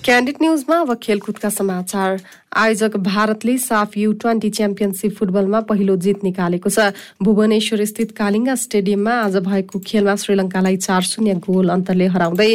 क्यान्डिड 0.05 0.35
न्युजमा 0.41 0.77
अब 0.79 0.93
खेलकुदका 1.01 1.49
समाचार। 1.49 2.19
आयोजक 2.53 2.95
भारतले 3.05 3.57
साफ 3.57 3.97
यु 3.97 4.11
ट्वेन्टी 4.21 4.49
च्याम्पियनसिप 4.49 5.13
फुटबलमा 5.17 5.59
पहिलो 5.65 5.95
जित 5.97 6.23
निकालेको 6.23 6.69
छ। 6.69 6.93
भुवनेश्वर 7.25 7.83
स्थित 7.83 8.11
कालिङ्गा 8.13 8.55
स्टेडियममा 8.55 9.13
आज 9.21 9.35
भएको 9.49 9.79
खेलमा 9.81 10.15
श्रीलङ्कालाई 10.15 10.77
चार 10.77 11.01
शून्य 11.01 11.33
गोल 11.41 11.69
अन्तरले 11.69 12.07
हराउँदै 12.13 12.49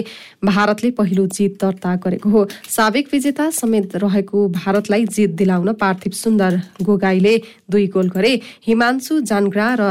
भारतले 0.47 0.91
पहिलो 0.95 1.27
जित 1.27 1.59
दर्ता 1.59 1.95
गरेको 1.99 2.31
हो। 2.31 2.47
साबिक 2.71 3.09
विजेता 3.13 3.51
समेत 3.51 3.97
रहेको 3.99 4.47
भारतलाई 4.55 5.05
जित 5.11 5.31
दिलाउन 5.35 5.73
पार्थिव 5.75 6.13
सुन्दर 6.15 6.61
गोगाईले 6.81 7.35
दुई 7.67 7.87
गोल 7.91 8.09
गरे। 8.15 8.33
हिमांशु 8.63 9.21
जान्ग्रा 9.27 9.69
र 9.75 9.91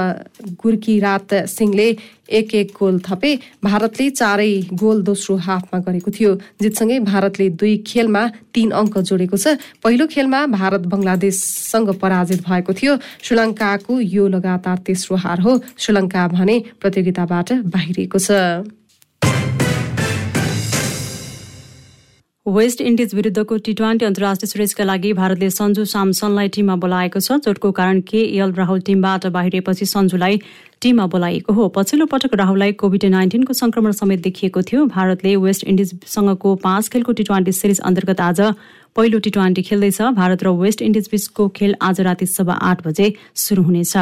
गुर्कीरात 0.64 1.34
सिंहले 1.52 1.92
एक 2.30 2.56
एक 2.56 2.72
गोल 2.80 3.00
थपे। 3.00 3.32
भारतले 3.64 4.10
चारै 4.10 4.52
गोल 4.74 5.02
दोस्रो 5.04 5.36
हाफमा 5.36 5.80
गरेको 5.80 6.12
थियो। 6.12 6.32
जितसँगै 6.62 7.00
भारतले 7.04 7.50
दुई 7.60 7.76
खेलमा 7.88 8.24
तीन 8.54 8.70
अङ्क 8.72 8.98
जोडेको 8.98 9.38
छ 9.38 9.58
पहिलो 9.84 10.08
खेलमा 10.08 10.46
भारत 10.48 10.82
बंगलादेशसँग 10.88 11.90
पराजित 12.02 12.40
भएको 12.48 12.74
थियो। 12.74 12.98
श्रीलङ्काको 13.22 14.00
यो 14.00 14.28
लगातार 14.28 14.78
तेस्रो 14.88 15.16
हार 15.18 15.40
हो। 15.42 15.60
श्रीलङ्का 15.78 16.28
भने 16.28 16.56
प्रतियोगिताबाट 16.82 17.54
बाहिरिएको 17.68 18.20
छ। 18.20 18.79
वेस्ट 22.50 22.82
इन्डिज 22.82 23.14
विरुद्धको 23.16 23.58
टी 23.66 23.74
ट्वेन्टी 23.74 24.06
अन्तर्राष्ट्रिय 24.06 24.48
सिरिजका 24.48 24.84
लागि 24.84 25.12
भारतले 25.14 25.50
सन्जु 25.50 25.84
सामसनलाई 25.86 26.48
टिममा 26.56 26.76
बोलाएको 26.76 27.20
छ 27.20 27.38
चोटको 27.46 27.72
कारण 27.72 28.00
के 28.10 28.22
एल 28.38 28.54
राहुल 28.54 28.80
टिमबाट 28.82 29.28
बाहिरिएपछि 29.36 29.86
सन्जुलाई 29.86 30.40
टिममा 30.82 31.06
बोलाइएको 31.08 31.54
हो। 31.54 31.68
पछिल्लो 31.76 32.06
पटक 32.06 32.34
राहुललाई 32.42 32.72
कोभिड 32.82 33.06
नाइन्टिनको 33.12 33.54
संक्रमण 33.54 33.92
समेत 33.92 34.20
देखिएको 34.24 34.62
थियो। 34.64 34.86
भारतले 34.88 35.36
वेस्ट 35.38 35.64
इन्डिजसँगको 35.66 36.56
पाँच 36.66 36.90
खेलको 36.90 37.14
टी 37.14 37.24
ट्वेन्टी 37.24 37.52
सिरिज 37.52 37.80
अन्तर्गत 37.82 38.22
आज 38.22 38.42
पहिलो 38.96 39.20
टी 39.20 39.30
ट्वेन्टी 39.30 39.62
खेल्दैछ। 39.62 40.02
भारत 40.18 40.44
र 40.44 40.50
वेस्ट 40.58 40.82
इन्डिज 40.82 41.10
बीचको 41.12 41.48
खेल 41.56 41.76
आज 41.82 42.02
राति 42.02 42.26
सभा 42.28 42.54
आठ 42.66 42.86
बजे 42.88 43.14
सुरु 43.38 43.64
हुनेछ। 43.64 43.94